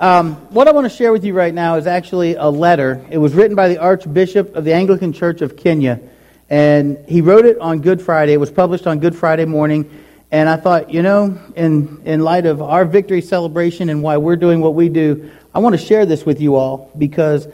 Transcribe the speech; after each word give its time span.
Um, 0.00 0.36
what 0.50 0.68
I 0.68 0.70
want 0.70 0.84
to 0.88 0.96
share 0.96 1.10
with 1.10 1.24
you 1.24 1.34
right 1.34 1.52
now 1.52 1.74
is 1.74 1.88
actually 1.88 2.36
a 2.36 2.46
letter. 2.46 3.04
It 3.10 3.18
was 3.18 3.34
written 3.34 3.56
by 3.56 3.66
the 3.66 3.78
Archbishop 3.78 4.54
of 4.54 4.64
the 4.64 4.72
Anglican 4.72 5.12
Church 5.12 5.40
of 5.40 5.56
Kenya, 5.56 5.98
and 6.48 7.04
he 7.08 7.20
wrote 7.20 7.44
it 7.44 7.58
on 7.58 7.80
Good 7.80 8.00
Friday. 8.00 8.32
It 8.32 8.38
was 8.38 8.52
published 8.52 8.86
on 8.86 9.00
Good 9.00 9.16
Friday 9.16 9.44
morning, 9.44 9.90
and 10.30 10.48
I 10.48 10.54
thought, 10.54 10.94
you 10.94 11.02
know, 11.02 11.36
in, 11.56 12.00
in 12.04 12.20
light 12.20 12.46
of 12.46 12.62
our 12.62 12.84
victory 12.84 13.20
celebration 13.20 13.88
and 13.88 14.00
why 14.00 14.18
we're 14.18 14.36
doing 14.36 14.60
what 14.60 14.76
we 14.76 14.88
do, 14.88 15.32
I 15.52 15.58
want 15.58 15.76
to 15.76 15.84
share 15.84 16.06
this 16.06 16.24
with 16.24 16.40
you 16.40 16.54
all 16.54 16.92
because 16.96 17.48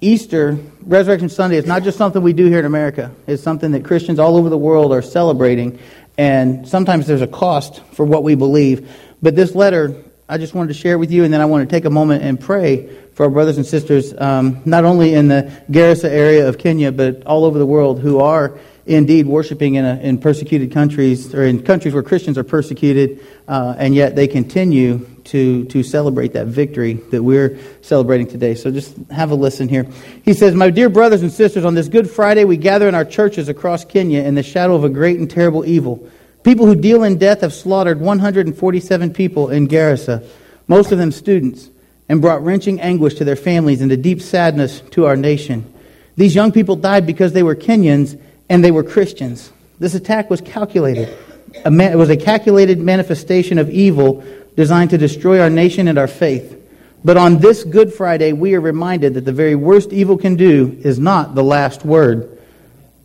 Easter, 0.00 0.56
Resurrection 0.82 1.28
Sunday, 1.28 1.56
is 1.56 1.66
not 1.66 1.82
just 1.82 1.98
something 1.98 2.22
we 2.22 2.32
do 2.32 2.46
here 2.46 2.60
in 2.60 2.64
America. 2.64 3.10
It's 3.26 3.42
something 3.42 3.72
that 3.72 3.84
Christians 3.84 4.20
all 4.20 4.36
over 4.36 4.50
the 4.50 4.58
world 4.58 4.92
are 4.92 5.02
celebrating, 5.02 5.80
and 6.16 6.68
sometimes 6.68 7.08
there's 7.08 7.22
a 7.22 7.26
cost 7.26 7.82
for 7.86 8.06
what 8.06 8.22
we 8.22 8.36
believe. 8.36 8.88
But 9.20 9.34
this 9.34 9.56
letter 9.56 10.04
I 10.30 10.36
just 10.36 10.52
wanted 10.52 10.68
to 10.68 10.74
share 10.74 10.98
with 10.98 11.10
you, 11.10 11.24
and 11.24 11.32
then 11.32 11.40
I 11.40 11.46
want 11.46 11.66
to 11.66 11.74
take 11.74 11.86
a 11.86 11.90
moment 11.90 12.22
and 12.22 12.38
pray 12.38 12.94
for 13.14 13.24
our 13.24 13.30
brothers 13.30 13.56
and 13.56 13.64
sisters, 13.64 14.12
um, 14.18 14.60
not 14.66 14.84
only 14.84 15.14
in 15.14 15.28
the 15.28 15.50
Garissa 15.70 16.10
area 16.10 16.46
of 16.46 16.58
Kenya, 16.58 16.92
but 16.92 17.24
all 17.24 17.46
over 17.46 17.58
the 17.58 17.64
world 17.64 17.98
who 17.98 18.20
are 18.20 18.58
indeed 18.84 19.26
worshiping 19.26 19.76
in, 19.76 19.86
a, 19.86 19.96
in 19.96 20.18
persecuted 20.18 20.70
countries, 20.70 21.34
or 21.34 21.44
in 21.44 21.62
countries 21.62 21.94
where 21.94 22.02
Christians 22.02 22.36
are 22.36 22.44
persecuted, 22.44 23.24
uh, 23.48 23.74
and 23.78 23.94
yet 23.94 24.16
they 24.16 24.28
continue 24.28 25.06
to, 25.24 25.64
to 25.64 25.82
celebrate 25.82 26.34
that 26.34 26.48
victory 26.48 26.94
that 27.10 27.22
we're 27.22 27.58
celebrating 27.80 28.26
today. 28.26 28.54
So 28.54 28.70
just 28.70 28.98
have 29.10 29.30
a 29.30 29.34
listen 29.34 29.66
here. 29.66 29.86
He 30.26 30.34
says, 30.34 30.54
My 30.54 30.68
dear 30.68 30.90
brothers 30.90 31.22
and 31.22 31.32
sisters, 31.32 31.64
on 31.64 31.72
this 31.72 31.88
Good 31.88 32.10
Friday, 32.10 32.44
we 32.44 32.58
gather 32.58 32.86
in 32.86 32.94
our 32.94 33.06
churches 33.06 33.48
across 33.48 33.82
Kenya 33.82 34.22
in 34.24 34.34
the 34.34 34.42
shadow 34.42 34.74
of 34.74 34.84
a 34.84 34.90
great 34.90 35.18
and 35.18 35.30
terrible 35.30 35.64
evil. 35.64 36.06
People 36.48 36.64
who 36.64 36.74
deal 36.74 37.04
in 37.04 37.18
death 37.18 37.42
have 37.42 37.52
slaughtered 37.52 38.00
147 38.00 39.12
people 39.12 39.50
in 39.50 39.68
Garissa, 39.68 40.26
most 40.66 40.92
of 40.92 40.96
them 40.96 41.12
students, 41.12 41.68
and 42.08 42.22
brought 42.22 42.42
wrenching 42.42 42.80
anguish 42.80 43.16
to 43.16 43.24
their 43.26 43.36
families 43.36 43.82
and 43.82 43.92
a 43.92 43.98
deep 43.98 44.22
sadness 44.22 44.80
to 44.92 45.04
our 45.04 45.14
nation. 45.14 45.70
These 46.16 46.34
young 46.34 46.50
people 46.50 46.74
died 46.74 47.04
because 47.04 47.34
they 47.34 47.42
were 47.42 47.54
Kenyans 47.54 48.18
and 48.48 48.64
they 48.64 48.70
were 48.70 48.82
Christians. 48.82 49.52
This 49.78 49.94
attack 49.94 50.30
was 50.30 50.40
calculated. 50.40 51.14
it 51.52 51.98
was 51.98 52.08
a 52.08 52.16
calculated 52.16 52.78
manifestation 52.78 53.58
of 53.58 53.68
evil 53.68 54.24
designed 54.56 54.88
to 54.88 54.96
destroy 54.96 55.42
our 55.42 55.50
nation 55.50 55.86
and 55.86 55.98
our 55.98 56.08
faith. 56.08 56.58
But 57.04 57.18
on 57.18 57.40
this 57.40 57.62
Good 57.62 57.92
Friday, 57.92 58.32
we 58.32 58.54
are 58.54 58.60
reminded 58.62 59.12
that 59.12 59.26
the 59.26 59.32
very 59.32 59.54
worst 59.54 59.92
evil 59.92 60.16
can 60.16 60.36
do 60.36 60.80
is 60.82 60.98
not 60.98 61.34
the 61.34 61.44
last 61.44 61.84
word. 61.84 62.37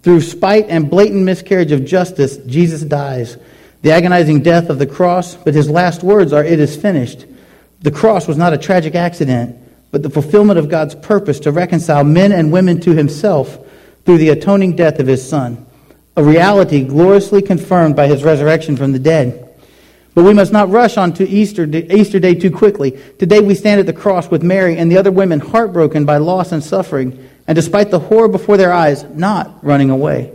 Through 0.04 0.22
spite 0.22 0.68
and 0.68 0.90
blatant 0.90 1.24
miscarriage 1.24 1.72
of 1.72 1.86
justice, 1.86 2.38
Jesus 2.38 2.82
dies. 2.82 3.38
The 3.82 3.92
agonizing 3.92 4.44
death 4.44 4.70
of 4.70 4.78
the 4.78 4.86
cross, 4.86 5.36
but 5.36 5.54
his 5.54 5.70
last 5.70 6.04
words 6.04 6.34
are, 6.34 6.44
It 6.44 6.60
is 6.60 6.76
finished. 6.76 7.26
The 7.82 7.92
cross 7.92 8.28
was 8.28 8.38
not 8.38 8.54
a 8.54 8.58
tragic 8.58 8.96
accident, 8.96 9.58
but 9.92 10.04
the 10.04 10.10
fulfillment 10.10 10.60
of 10.60 10.70
God's 10.70 10.96
purpose 10.96 11.40
to 11.42 11.52
reconcile 11.52 12.04
men 12.04 12.32
and 12.32 12.52
women 12.52 12.82
to 12.82 12.94
himself 12.94 13.58
through 14.06 14.18
the 14.18 14.30
atoning 14.30 14.76
death 14.76 15.00
of 15.00 15.08
his 15.08 15.28
Son, 15.28 15.66
a 16.18 16.24
reality 16.24 16.84
gloriously 16.84 17.42
confirmed 17.42 17.96
by 17.96 18.08
his 18.08 18.24
resurrection 18.24 18.76
from 18.76 18.92
the 18.92 19.00
dead. 19.00 19.40
But 20.16 20.24
we 20.24 20.34
must 20.34 20.52
not 20.52 20.70
rush 20.70 20.98
on 20.98 21.14
to 21.14 21.28
Easter, 21.28 21.64
Easter 21.64 22.20
Day 22.20 22.36
too 22.36 22.52
quickly. 22.52 22.92
Today 23.20 23.40
we 23.40 23.56
stand 23.56 23.80
at 23.80 23.86
the 23.86 23.94
cross 23.94 24.30
with 24.30 24.44
Mary 24.44 24.78
and 24.78 24.92
the 24.92 24.98
other 24.98 25.12
women 25.12 25.40
heartbroken 25.40 26.06
by 26.06 26.18
loss 26.18 26.52
and 26.52 26.64
suffering 26.64 27.30
and 27.48 27.56
despite 27.56 27.92
the 27.92 28.00
horror 28.00 28.28
before 28.28 28.58
their 28.58 28.74
eyes, 28.74 29.04
not 29.04 29.64
running 29.64 29.90
away. 29.90 30.32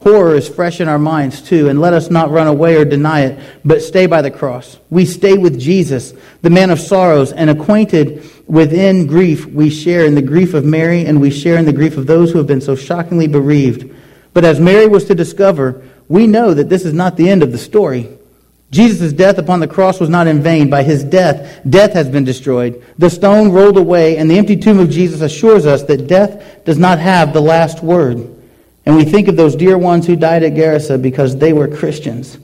Horror 0.00 0.36
is 0.36 0.48
fresh 0.48 0.80
in 0.80 0.88
our 0.88 0.98
minds 0.98 1.42
too, 1.42 1.68
and 1.68 1.80
let 1.80 1.92
us 1.92 2.08
not 2.08 2.30
run 2.30 2.46
away 2.46 2.76
or 2.76 2.84
deny 2.84 3.22
it, 3.22 3.40
but 3.64 3.82
stay 3.82 4.06
by 4.06 4.22
the 4.22 4.30
cross. 4.30 4.78
We 4.90 5.04
stay 5.04 5.36
with 5.36 5.58
Jesus, 5.58 6.14
the 6.40 6.50
man 6.50 6.70
of 6.70 6.78
sorrows, 6.78 7.32
and 7.32 7.50
acquainted 7.50 8.24
within 8.46 9.08
grief, 9.08 9.46
we 9.46 9.70
share 9.70 10.04
in 10.04 10.14
the 10.14 10.22
grief 10.22 10.54
of 10.54 10.64
Mary, 10.64 11.04
and 11.04 11.20
we 11.20 11.30
share 11.30 11.56
in 11.58 11.64
the 11.64 11.72
grief 11.72 11.96
of 11.96 12.06
those 12.06 12.30
who 12.30 12.38
have 12.38 12.46
been 12.46 12.60
so 12.60 12.76
shockingly 12.76 13.26
bereaved. 13.26 13.92
But 14.34 14.44
as 14.44 14.60
Mary 14.60 14.86
was 14.86 15.04
to 15.06 15.16
discover, 15.16 15.82
we 16.08 16.28
know 16.28 16.54
that 16.54 16.68
this 16.68 16.84
is 16.84 16.94
not 16.94 17.16
the 17.16 17.28
end 17.28 17.42
of 17.42 17.50
the 17.50 17.58
story. 17.58 18.08
Jesus' 18.70 19.14
death 19.14 19.38
upon 19.38 19.60
the 19.60 19.66
cross 19.66 19.98
was 19.98 20.10
not 20.10 20.26
in 20.26 20.42
vain. 20.42 20.68
By 20.68 20.82
his 20.82 21.02
death, 21.02 21.60
death 21.68 21.94
has 21.94 22.08
been 22.08 22.24
destroyed. 22.24 22.84
The 22.98 23.08
stone 23.08 23.50
rolled 23.50 23.78
away, 23.78 24.18
and 24.18 24.30
the 24.30 24.36
empty 24.36 24.56
tomb 24.56 24.78
of 24.78 24.90
Jesus 24.90 25.22
assures 25.22 25.64
us 25.64 25.84
that 25.84 26.06
death 26.06 26.64
does 26.64 26.78
not 26.78 26.98
have 26.98 27.32
the 27.32 27.40
last 27.40 27.82
word. 27.82 28.34
And 28.84 28.96
we 28.96 29.04
think 29.04 29.28
of 29.28 29.36
those 29.36 29.56
dear 29.56 29.78
ones 29.78 30.06
who 30.06 30.16
died 30.16 30.42
at 30.42 30.52
Garissa 30.52 31.00
because 31.00 31.36
they 31.36 31.52
were 31.52 31.68
Christians. 31.68 32.38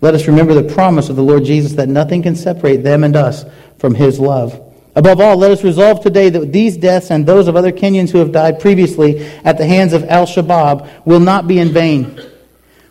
Let 0.00 0.14
us 0.14 0.26
remember 0.26 0.54
the 0.54 0.74
promise 0.74 1.08
of 1.08 1.16
the 1.16 1.22
Lord 1.22 1.44
Jesus 1.44 1.72
that 1.72 1.88
nothing 1.88 2.22
can 2.22 2.36
separate 2.36 2.78
them 2.78 3.04
and 3.04 3.16
us 3.16 3.44
from 3.78 3.94
his 3.94 4.18
love. 4.20 4.60
Above 4.94 5.20
all, 5.20 5.36
let 5.36 5.52
us 5.52 5.62
resolve 5.62 6.02
today 6.02 6.28
that 6.28 6.52
these 6.52 6.76
deaths 6.76 7.10
and 7.10 7.24
those 7.24 7.46
of 7.46 7.54
other 7.54 7.70
Kenyans 7.70 8.10
who 8.10 8.18
have 8.18 8.32
died 8.32 8.58
previously 8.58 9.24
at 9.44 9.58
the 9.58 9.66
hands 9.66 9.92
of 9.92 10.02
Al 10.04 10.26
Shabaab 10.26 11.04
will 11.04 11.20
not 11.20 11.46
be 11.46 11.60
in 11.60 11.68
vain. 11.68 12.20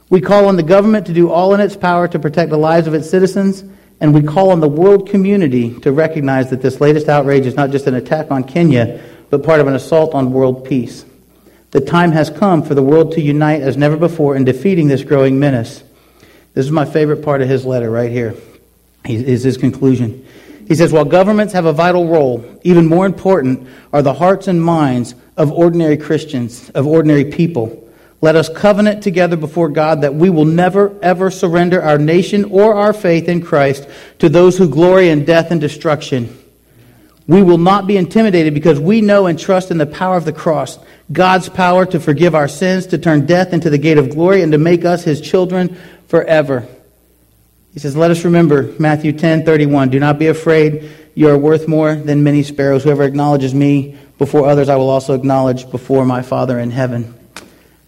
We 0.09 0.21
call 0.21 0.47
on 0.47 0.55
the 0.55 0.63
government 0.63 1.07
to 1.07 1.13
do 1.13 1.29
all 1.29 1.53
in 1.53 1.59
its 1.59 1.75
power 1.75 2.07
to 2.07 2.19
protect 2.19 2.49
the 2.49 2.57
lives 2.57 2.87
of 2.87 2.93
its 2.93 3.09
citizens, 3.09 3.63
and 3.99 4.13
we 4.13 4.23
call 4.23 4.51
on 4.51 4.61
the 4.61 4.69
world 4.69 5.09
community 5.09 5.77
to 5.81 5.91
recognize 5.91 6.49
that 6.51 6.61
this 6.61 6.79
latest 6.79 7.09
outrage 7.09 7.45
is 7.45 7.55
not 7.55 7.71
just 7.71 7.87
an 7.87 7.95
attack 7.95 8.31
on 8.31 8.43
Kenya, 8.43 9.01
but 9.29 9.43
part 9.43 9.59
of 9.59 9.67
an 9.67 9.75
assault 9.75 10.13
on 10.13 10.31
world 10.31 10.65
peace. 10.65 11.03
The 11.71 11.81
time 11.81 12.13
has 12.13 12.29
come 12.29 12.63
for 12.63 12.73
the 12.73 12.83
world 12.83 13.11
to 13.13 13.21
unite 13.21 13.61
as 13.61 13.75
never 13.75 13.97
before 13.97 14.37
in 14.37 14.45
defeating 14.45 14.87
this 14.87 15.03
growing 15.03 15.39
menace. 15.39 15.83
This 16.53 16.65
is 16.65 16.71
my 16.71 16.85
favorite 16.85 17.23
part 17.23 17.41
of 17.41 17.49
his 17.49 17.65
letter 17.65 17.91
right 17.91 18.11
here. 18.11 18.35
Is 19.05 19.43
his 19.43 19.57
conclusion. 19.57 20.25
He 20.67 20.75
says, 20.75 20.91
While 20.91 21.05
governments 21.05 21.53
have 21.53 21.65
a 21.65 21.73
vital 21.73 22.07
role, 22.07 22.59
even 22.63 22.87
more 22.87 23.05
important 23.05 23.67
are 23.93 24.01
the 24.01 24.13
hearts 24.13 24.47
and 24.47 24.61
minds 24.61 25.15
of 25.37 25.51
ordinary 25.51 25.97
Christians, 25.97 26.69
of 26.71 26.87
ordinary 26.87 27.25
people. 27.25 27.86
Let 28.19 28.35
us 28.35 28.49
covenant 28.49 29.03
together 29.03 29.37
before 29.37 29.69
God 29.69 30.01
that 30.01 30.15
we 30.15 30.29
will 30.29 30.45
never, 30.45 30.97
ever 31.03 31.29
surrender 31.29 31.81
our 31.81 31.99
nation 31.99 32.45
or 32.45 32.75
our 32.75 32.93
faith 32.93 33.29
in 33.29 33.41
Christ 33.41 33.87
to 34.19 34.27
those 34.27 34.57
who 34.57 34.69
glory 34.69 35.09
in 35.09 35.23
death 35.23 35.51
and 35.51 35.61
destruction. 35.61 36.35
We 37.27 37.43
will 37.43 37.57
not 37.57 37.85
be 37.85 37.97
intimidated 37.97 38.53
because 38.53 38.79
we 38.79 39.01
know 39.01 39.27
and 39.27 39.37
trust 39.37 39.69
in 39.69 39.77
the 39.77 39.85
power 39.85 40.15
of 40.15 40.25
the 40.25 40.33
cross, 40.33 40.79
God's 41.11 41.49
power 41.49 41.85
to 41.85 41.99
forgive 41.99 42.33
our 42.33 42.47
sins, 42.47 42.87
to 42.87 42.97
turn 42.97 43.25
death 43.25 43.53
into 43.53 43.69
the 43.69 43.77
gate 43.77 43.97
of 43.97 44.09
glory, 44.09 44.41
and 44.41 44.51
to 44.53 44.57
make 44.57 44.85
us 44.85 45.03
his 45.03 45.21
children 45.21 45.77
forever. 46.07 46.65
He 47.73 47.79
says, 47.79 47.97
Let 47.97 48.11
us 48.11 48.23
remember 48.23 48.73
Matthew 48.79 49.11
10 49.11 49.45
31. 49.45 49.89
Do 49.89 49.99
not 49.99 50.17
be 50.17 50.27
afraid. 50.27 50.89
You 51.13 51.29
are 51.29 51.37
worth 51.37 51.67
more 51.67 51.95
than 51.95 52.23
many 52.23 52.43
sparrows. 52.43 52.83
Whoever 52.83 53.03
acknowledges 53.03 53.53
me 53.53 53.97
before 54.17 54.47
others, 54.47 54.69
I 54.69 54.77
will 54.77 54.89
also 54.89 55.13
acknowledge 55.13 55.69
before 55.69 56.05
my 56.05 56.21
Father 56.21 56.57
in 56.57 56.71
heaven. 56.71 57.16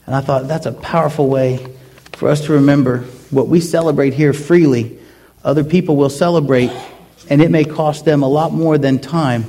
And 0.09 0.16
I 0.16 0.22
thought 0.22 0.47
that's 0.47 0.66
a 0.66 0.72
powerful 0.72 1.28
way 1.28 1.64
for 2.14 2.30
us 2.30 2.47
to 2.47 2.53
remember 2.53 3.02
what 3.30 3.47
we 3.47 3.62
celebrate 3.62 4.16
here 4.16 4.34
freely. 4.34 4.97
Other 5.44 5.64
people 5.64 5.97
will 5.97 6.09
celebrate, 6.09 6.72
and 7.30 7.44
it 7.44 7.52
may 7.52 7.64
cost 7.64 8.06
them 8.06 8.24
a 8.24 8.28
lot 8.28 8.52
more 8.52 8.80
than 8.80 8.97
time. 8.97 9.46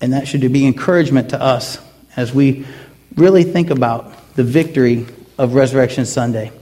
And 0.00 0.12
that 0.12 0.28
should 0.28 0.42
be 0.52 0.64
encouragement 0.64 1.30
to 1.30 1.42
us 1.42 1.80
as 2.14 2.32
we 2.32 2.66
really 3.16 3.42
think 3.42 3.70
about 3.70 4.36
the 4.36 4.44
victory 4.44 5.06
of 5.38 5.54
Resurrection 5.54 6.06
Sunday. 6.06 6.52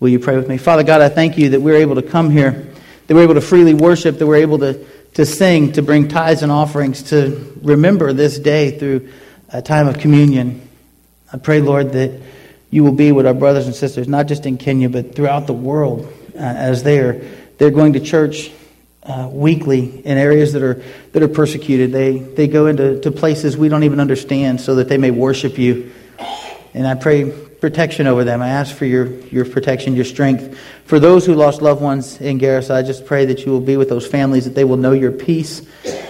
Will 0.00 0.08
you 0.08 0.18
pray 0.18 0.34
with 0.34 0.48
me? 0.48 0.56
Father 0.56 0.82
God, 0.82 1.00
I 1.00 1.08
thank 1.08 1.38
you 1.38 1.50
that 1.50 1.60
we're 1.60 1.76
able 1.76 1.94
to 1.94 2.02
come 2.02 2.30
here, 2.30 2.66
that 3.06 3.14
we're 3.14 3.22
able 3.22 3.34
to 3.34 3.40
freely 3.40 3.74
worship, 3.74 4.18
that 4.18 4.26
we're 4.26 4.42
able 4.42 4.58
to, 4.58 4.84
to 5.14 5.24
sing, 5.24 5.70
to 5.74 5.82
bring 5.82 6.08
tithes 6.08 6.42
and 6.42 6.50
offerings, 6.50 7.04
to 7.10 7.56
remember 7.62 8.12
this 8.12 8.40
day 8.40 8.76
through 8.76 9.08
a 9.50 9.62
time 9.62 9.86
of 9.86 10.00
communion. 10.00 10.68
I 11.32 11.38
pray, 11.38 11.60
Lord, 11.60 11.92
that 11.92 12.20
you 12.70 12.84
will 12.84 12.92
be 12.92 13.12
with 13.12 13.26
our 13.26 13.34
brothers 13.34 13.66
and 13.66 13.74
sisters, 13.74 14.08
not 14.08 14.26
just 14.26 14.46
in 14.46 14.56
Kenya, 14.56 14.88
but 14.88 15.14
throughout 15.14 15.46
the 15.46 15.52
world, 15.52 16.12
uh, 16.34 16.38
as 16.38 16.82
they 16.82 17.00
are 17.00 17.20
they're 17.58 17.70
going 17.70 17.92
to 17.92 18.00
church 18.00 18.50
uh, 19.02 19.28
weekly 19.30 20.00
in 20.06 20.16
areas 20.16 20.52
that 20.52 20.62
are 20.62 20.82
that 21.12 21.22
are 21.22 21.28
persecuted. 21.28 21.92
They 21.92 22.18
they 22.18 22.48
go 22.48 22.66
into 22.66 23.00
to 23.00 23.10
places 23.10 23.56
we 23.56 23.68
don't 23.68 23.82
even 23.84 24.00
understand, 24.00 24.60
so 24.60 24.76
that 24.76 24.88
they 24.88 24.98
may 24.98 25.10
worship 25.10 25.58
you. 25.58 25.92
And 26.72 26.86
I 26.86 26.94
pray 26.94 27.30
protection 27.60 28.06
over 28.06 28.24
them. 28.24 28.40
I 28.40 28.48
ask 28.48 28.74
for 28.74 28.84
your 28.84 29.06
your 29.26 29.44
protection, 29.44 29.94
your 29.94 30.04
strength. 30.04 30.58
For 30.84 30.98
those 30.98 31.26
who 31.26 31.34
lost 31.34 31.62
loved 31.62 31.82
ones 31.82 32.20
in 32.20 32.38
Garissa, 32.38 32.74
I 32.74 32.82
just 32.82 33.04
pray 33.04 33.26
that 33.26 33.44
you 33.44 33.52
will 33.52 33.60
be 33.60 33.76
with 33.76 33.88
those 33.88 34.06
families, 34.06 34.44
that 34.44 34.54
they 34.54 34.64
will 34.64 34.76
know 34.76 34.92
your 34.92 35.12
peace, 35.12 35.62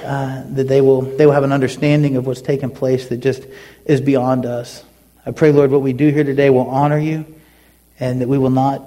uh, 0.05 0.45
that 0.51 0.69
they 0.69 0.81
will 0.81 1.03
they 1.03 1.27
will 1.27 1.33
have 1.33 1.45
an 1.45 1.53
understanding 1.53 2.17
of 2.17 2.27
what's 2.27 2.43
taken 2.43 2.71
place 2.71 3.09
that 3.09 3.19
just 3.19 3.47
is 3.87 4.01
beyond 4.01 4.47
us. 4.47 4.85
I 5.31 5.33
pray, 5.33 5.53
Lord, 5.53 5.71
what 5.71 5.83
we 5.83 5.93
do 5.93 6.09
here 6.09 6.25
today 6.25 6.51
will 6.51 6.69
honor 6.69 6.99
you 6.99 7.25
and 8.01 8.21
that 8.21 8.27
we 8.27 8.37
will 8.37 8.51
not 8.51 8.83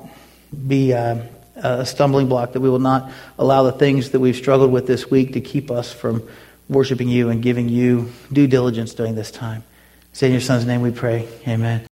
be 0.67 0.91
uh, 0.91 1.21
a 1.55 1.85
stumbling 1.85 2.27
block, 2.27 2.51
that 2.51 2.59
we 2.59 2.69
will 2.69 2.79
not 2.79 3.13
allow 3.39 3.63
the 3.63 3.71
things 3.71 4.09
that 4.09 4.19
we've 4.19 4.35
struggled 4.35 4.69
with 4.69 4.85
this 4.85 5.09
week 5.09 5.31
to 5.35 5.39
keep 5.39 5.71
us 5.71 5.93
from 5.93 6.21
worshiping 6.67 7.07
you 7.07 7.29
and 7.29 7.41
giving 7.41 7.69
you 7.69 8.11
due 8.33 8.45
diligence 8.45 8.93
during 8.93 9.15
this 9.15 9.31
time. 9.31 9.63
Say 10.11 10.27
in 10.27 10.33
your 10.33 10.41
son's 10.41 10.65
name 10.65 10.81
we 10.81 10.91
pray. 10.91 11.29
Amen. 11.47 11.85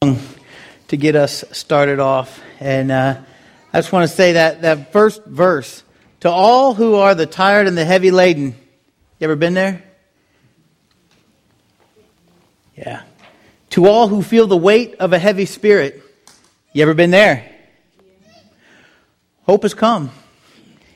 To 0.00 0.96
get 0.96 1.14
us 1.14 1.44
started 1.52 2.00
off, 2.00 2.42
and 2.58 2.90
uh, 2.90 3.20
I 3.72 3.78
just 3.78 3.92
want 3.92 4.10
to 4.10 4.16
say 4.16 4.32
that 4.32 4.62
that 4.62 4.90
first 4.90 5.24
verse 5.24 5.84
To 6.22 6.28
all 6.28 6.74
who 6.74 6.96
are 6.96 7.14
the 7.14 7.24
tired 7.24 7.68
and 7.68 7.78
the 7.78 7.84
heavy 7.84 8.10
laden. 8.10 8.56
You 9.20 9.24
ever 9.26 9.36
been 9.36 9.54
there? 9.54 9.84
Yeah. 12.76 13.02
To 13.70 13.86
all 13.86 14.08
who 14.08 14.22
feel 14.22 14.46
the 14.46 14.56
weight 14.56 14.96
of 14.96 15.12
a 15.12 15.18
heavy 15.18 15.46
spirit. 15.46 16.02
You 16.72 16.82
ever 16.82 16.94
been 16.94 17.10
there? 17.10 17.48
Hope 19.44 19.62
has 19.62 19.74
come. 19.74 20.10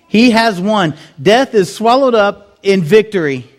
He 0.09 0.31
has 0.31 0.61
won. 0.61 0.95
Death 1.21 1.55
is 1.55 1.75
swallowed 1.75 2.15
up 2.15 2.59
in 2.63 2.83
victory. 2.83 3.51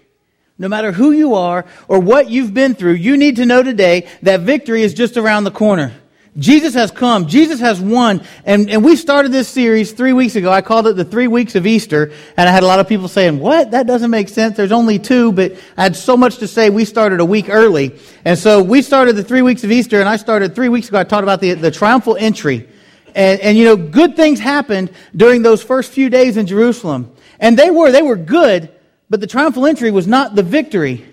No 0.58 0.68
matter 0.68 0.92
who 0.92 1.12
you 1.12 1.36
are 1.36 1.66
or 1.88 2.00
what 2.00 2.30
you've 2.30 2.54
been 2.54 2.74
through, 2.74 2.94
you 2.94 3.18
need 3.18 3.36
to 3.36 3.46
know 3.46 3.62
today 3.62 4.08
that 4.24 4.42
victory 4.42 4.82
is 4.82 4.94
just 4.94 5.18
around 5.18 5.44
the 5.44 5.52
corner. 5.52 5.94
Jesus 6.38 6.76
has 6.76 6.92
come. 6.92 7.28
Jesus 7.28 7.60
has 7.60 7.82
won. 7.82 8.22
And, 8.46 8.70
and 8.70 8.84
we 8.84 8.96
started 8.96 9.32
this 9.32 9.48
series 9.48 9.92
three 9.92 10.14
weeks 10.14 10.36
ago. 10.36 10.52
I 10.52 10.62
called 10.62 10.86
it 10.86 10.96
the 10.96 11.04
three 11.04 11.28
weeks 11.28 11.56
of 11.56 11.66
Easter. 11.66 12.12
And 12.38 12.48
I 12.48 12.52
had 12.52 12.62
a 12.62 12.68
lot 12.68 12.80
of 12.80 12.88
people 12.88 13.08
saying, 13.08 13.40
what? 13.40 13.72
That 13.72 13.88
doesn't 13.88 14.12
make 14.12 14.30
sense. 14.30 14.56
There's 14.56 14.72
only 14.72 15.00
two, 15.00 15.32
but 15.32 15.54
I 15.76 15.84
had 15.84 15.96
so 15.96 16.16
much 16.16 16.38
to 16.38 16.48
say. 16.48 16.70
We 16.70 16.86
started 16.86 17.20
a 17.20 17.26
week 17.26 17.50
early. 17.50 17.98
And 18.24 18.38
so 18.38 18.62
we 18.62 18.84
started 18.84 19.16
the 19.16 19.24
three 19.24 19.42
weeks 19.42 19.64
of 19.64 19.72
Easter 19.72 20.00
and 20.00 20.08
I 20.08 20.18
started 20.18 20.54
three 20.54 20.70
weeks 20.70 20.90
ago. 20.90 21.00
I 21.00 21.06
talked 21.06 21.24
about 21.24 21.42
the, 21.42 21.54
the 21.54 21.72
triumphal 21.72 22.16
entry. 22.16 22.70
And, 23.16 23.40
and 23.42 23.58
you 23.58 23.66
know, 23.66 23.76
good 23.76 24.16
things 24.16 24.40
happened 24.40 24.92
during 25.16 25.42
those 25.42 25.64
first 25.64 25.92
few 25.92 26.10
days 26.10 26.38
in 26.38 26.46
Jerusalem. 26.46 27.12
And 27.40 27.58
they 27.58 27.72
were, 27.72 27.92
they 27.92 28.04
were 28.04 28.16
good, 28.16 28.72
but 29.10 29.22
the 29.22 29.28
triumphal 29.28 29.66
entry 29.66 29.90
was 29.90 30.06
not 30.06 30.36
the 30.36 30.44
victory. 30.44 31.04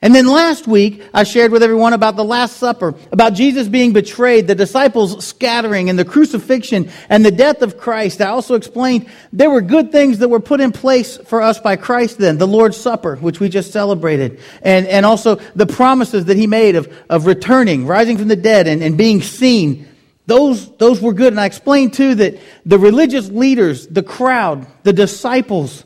And 0.00 0.14
then 0.14 0.28
last 0.28 0.68
week, 0.68 1.02
I 1.12 1.24
shared 1.24 1.50
with 1.50 1.60
everyone 1.60 1.92
about 1.92 2.14
the 2.14 2.24
Last 2.24 2.58
Supper, 2.58 2.94
about 3.10 3.34
Jesus 3.34 3.66
being 3.66 3.92
betrayed, 3.92 4.46
the 4.46 4.54
disciples 4.54 5.26
scattering, 5.26 5.90
and 5.90 5.98
the 5.98 6.04
crucifixion 6.04 6.88
and 7.08 7.24
the 7.24 7.32
death 7.32 7.62
of 7.62 7.78
Christ. 7.78 8.20
I 8.20 8.28
also 8.28 8.54
explained 8.54 9.08
there 9.32 9.50
were 9.50 9.60
good 9.60 9.90
things 9.90 10.18
that 10.18 10.28
were 10.28 10.38
put 10.38 10.60
in 10.60 10.70
place 10.70 11.16
for 11.16 11.42
us 11.42 11.58
by 11.58 11.74
Christ 11.74 12.18
then. 12.18 12.38
The 12.38 12.46
Lord's 12.46 12.76
Supper, 12.76 13.16
which 13.16 13.40
we 13.40 13.48
just 13.48 13.72
celebrated. 13.72 14.38
And, 14.62 14.86
and 14.86 15.04
also 15.04 15.34
the 15.56 15.66
promises 15.66 16.26
that 16.26 16.36
He 16.36 16.46
made 16.46 16.76
of, 16.76 16.92
of 17.10 17.26
returning, 17.26 17.84
rising 17.84 18.18
from 18.18 18.28
the 18.28 18.36
dead, 18.36 18.68
and, 18.68 18.84
and 18.84 18.96
being 18.96 19.20
seen. 19.20 19.88
Those, 20.26 20.70
those 20.76 21.00
were 21.00 21.12
good. 21.12 21.32
And 21.32 21.40
I 21.40 21.46
explained 21.46 21.94
too 21.94 22.14
that 22.14 22.38
the 22.64 22.78
religious 22.78 23.30
leaders, 23.30 23.88
the 23.88 24.04
crowd, 24.04 24.64
the 24.84 24.92
disciples, 24.92 25.82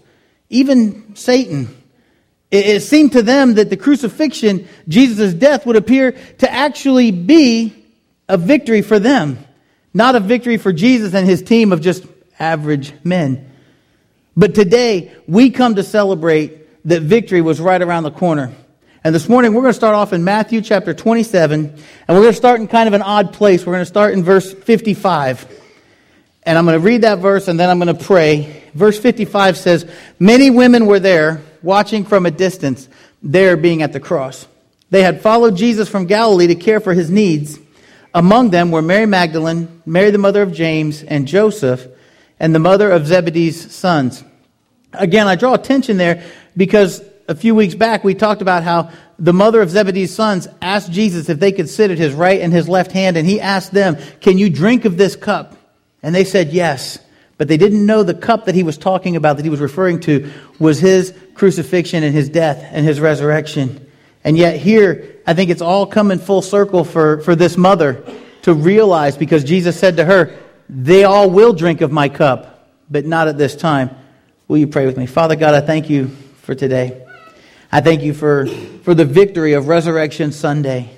even 0.51 1.17
Satan, 1.17 1.82
it, 2.53 2.67
it 2.67 2.83
seemed 2.83 3.13
to 3.13 3.23
them 3.23 3.55
that 3.55 3.71
the 3.71 3.77
crucifixion, 3.77 4.69
Jesus' 4.87 5.35
death, 5.35 5.67
would 5.67 5.77
appear 5.77 6.13
to 6.13 6.53
actually 6.53 7.11
be 7.11 7.75
a 8.29 8.37
victory 8.37 8.83
for 8.83 9.01
them, 9.01 9.39
not 9.93 10.15
a 10.15 10.21
victory 10.21 10.59
for 10.59 10.73
Jesus 10.73 11.15
and 11.15 11.27
his 11.27 11.43
team 11.43 11.73
of 11.73 11.81
just 11.81 12.05
average 12.39 12.93
men. 13.03 13.51
But 14.37 14.55
today, 14.55 15.13
we 15.27 15.51
come 15.51 15.75
to 15.75 15.83
celebrate 15.83 16.87
that 16.87 17.03
victory 17.03 17.41
was 17.41 17.61
right 17.61 17.81
around 17.81 18.05
the 18.05 18.11
corner. 18.11 18.53
And 19.05 19.15
this 19.15 19.29
morning, 19.29 19.53
we're 19.53 19.63
going 19.63 19.73
to 19.73 19.77
start 19.77 19.95
off 19.95 20.13
in 20.13 20.23
Matthew 20.23 20.61
chapter 20.61 20.95
27, 20.95 21.65
and 21.65 21.77
we're 22.09 22.23
going 22.23 22.33
to 22.33 22.37
start 22.37 22.61
in 22.61 22.69
kind 22.69 22.87
of 22.87 22.95
an 22.95 23.03
odd 23.03 23.33
place. 23.33 23.67
We're 23.67 23.73
going 23.73 23.83
to 23.83 23.87
start 23.87 24.15
in 24.15 24.23
verse 24.23 24.53
55. 24.53 25.61
And 26.45 26.59
I'm 26.59 26.65
going 26.65 26.79
to 26.79 26.85
read 26.85 27.03
that 27.03 27.19
verse, 27.19 27.49
and 27.49 27.59
then 27.59 27.69
I'm 27.69 27.79
going 27.79 27.97
to 27.97 28.05
pray. 28.05 28.63
Verse 28.75 28.99
55 28.99 29.57
says, 29.57 29.91
Many 30.19 30.51
women 30.51 30.87
were 30.87 31.01
there 31.01 31.43
watching 31.63 32.05
from 32.05 32.27
a 32.27 32.31
distance, 32.31 32.89
there 33.23 33.57
being 33.57 33.83
at 33.83 33.93
the 33.93 34.01
cross. 34.01 34.47
They 34.91 35.03
had 35.03 35.23
followed 35.23 35.57
Jesus 35.57 35.89
from 35.89 36.07
Galilee 36.07 36.49
to 36.49 36.55
care 36.55 36.81
for 36.81 36.93
his 36.93 37.11
needs. 37.11 37.59
Among 38.15 38.51
them 38.51 38.71
were 38.71 38.83
Mary 38.83 39.07
Magdalene, 39.07 39.83
Mary 39.87 40.11
the 40.11 40.19
mother 40.19 40.43
of 40.43 40.53
James 40.53 41.03
and 41.03 41.27
Joseph, 41.27 41.87
and 42.39 42.55
the 42.55 42.59
mother 42.59 42.91
of 42.91 43.07
Zebedee's 43.07 43.75
sons. 43.75 44.23
Again, 44.93 45.29
I 45.29 45.37
draw 45.37 45.55
attention 45.55 45.97
there 45.97 46.23
because 46.57 47.03
a 47.29 47.35
few 47.35 47.55
weeks 47.55 47.75
back 47.75 48.05
we 48.05 48.15
talked 48.15 48.43
about 48.43 48.63
how 48.63 48.91
the 49.19 49.33
mother 49.33 49.63
of 49.63 49.71
Zebedee's 49.71 50.15
sons 50.15 50.49
asked 50.61 50.91
Jesus 50.91 51.29
if 51.29 51.39
they 51.39 51.53
could 51.53 51.69
sit 51.69 51.91
at 51.91 51.99
his 51.99 52.13
right 52.13 52.41
and 52.41 52.53
his 52.53 52.69
left 52.69 52.93
hand, 52.93 53.17
and 53.17 53.27
he 53.27 53.41
asked 53.41 53.73
them, 53.73 53.97
Can 54.21 54.39
you 54.39 54.51
drink 54.51 54.85
of 54.85 54.97
this 54.99 55.17
cup? 55.17 55.57
And 56.03 56.15
they 56.15 56.25
said 56.25 56.53
yes. 56.53 56.99
But 57.43 57.49
they 57.49 57.57
didn't 57.57 57.85
know 57.85 58.05
the 58.05 58.15
cup 58.15 58.45
that 58.45 58.55
he 58.55 58.63
was 58.63 58.79
talking 58.79 59.17
about, 59.17 59.37
that 59.37 59.43
he 59.43 59.51
was 59.51 59.59
referring 59.59 59.99
to, 60.03 60.31
was 60.61 60.79
his 60.79 61.13
crucifixion 61.35 62.05
and 62.05 62.15
his 62.15 62.29
death 62.29 62.65
and 62.71 62.87
his 62.87 63.01
resurrection. 63.01 63.85
And 64.23 64.39
yet, 64.39 64.59
here, 64.59 65.17
I 65.27 65.35
think 65.35 65.51
it's 65.51 65.61
all 65.61 65.85
coming 65.85 66.21
full 66.21 66.41
circle 66.41 66.85
for, 66.85 67.21
for 67.23 67.35
this 67.35 67.57
mother 67.57 68.05
to 68.43 68.55
realize 68.55 69.17
because 69.17 69.43
Jesus 69.43 69.77
said 69.77 69.97
to 69.97 70.05
her, 70.05 70.39
They 70.69 71.03
all 71.03 71.29
will 71.31 71.53
drink 71.53 71.81
of 71.81 71.91
my 71.91 72.09
cup, 72.09 72.69
but 72.89 73.07
not 73.07 73.27
at 73.27 73.39
this 73.39 73.57
time. 73.57 73.91
Will 74.47 74.59
you 74.59 74.69
pray 74.69 74.87
with 74.87 74.97
me? 74.97 75.07
Father 75.07 75.35
God, 75.35 75.53
I 75.53 75.63
thank 75.63 75.91
you 75.91 76.11
for 76.43 76.55
today. 76.55 77.05
I 77.73 77.81
thank 77.81 78.03
you 78.03 78.15
for, 78.15 78.47
for 78.85 78.95
the 78.95 79.05
victory 79.05 79.55
of 79.55 79.67
Resurrection 79.67 80.31
Sunday. 80.31 80.97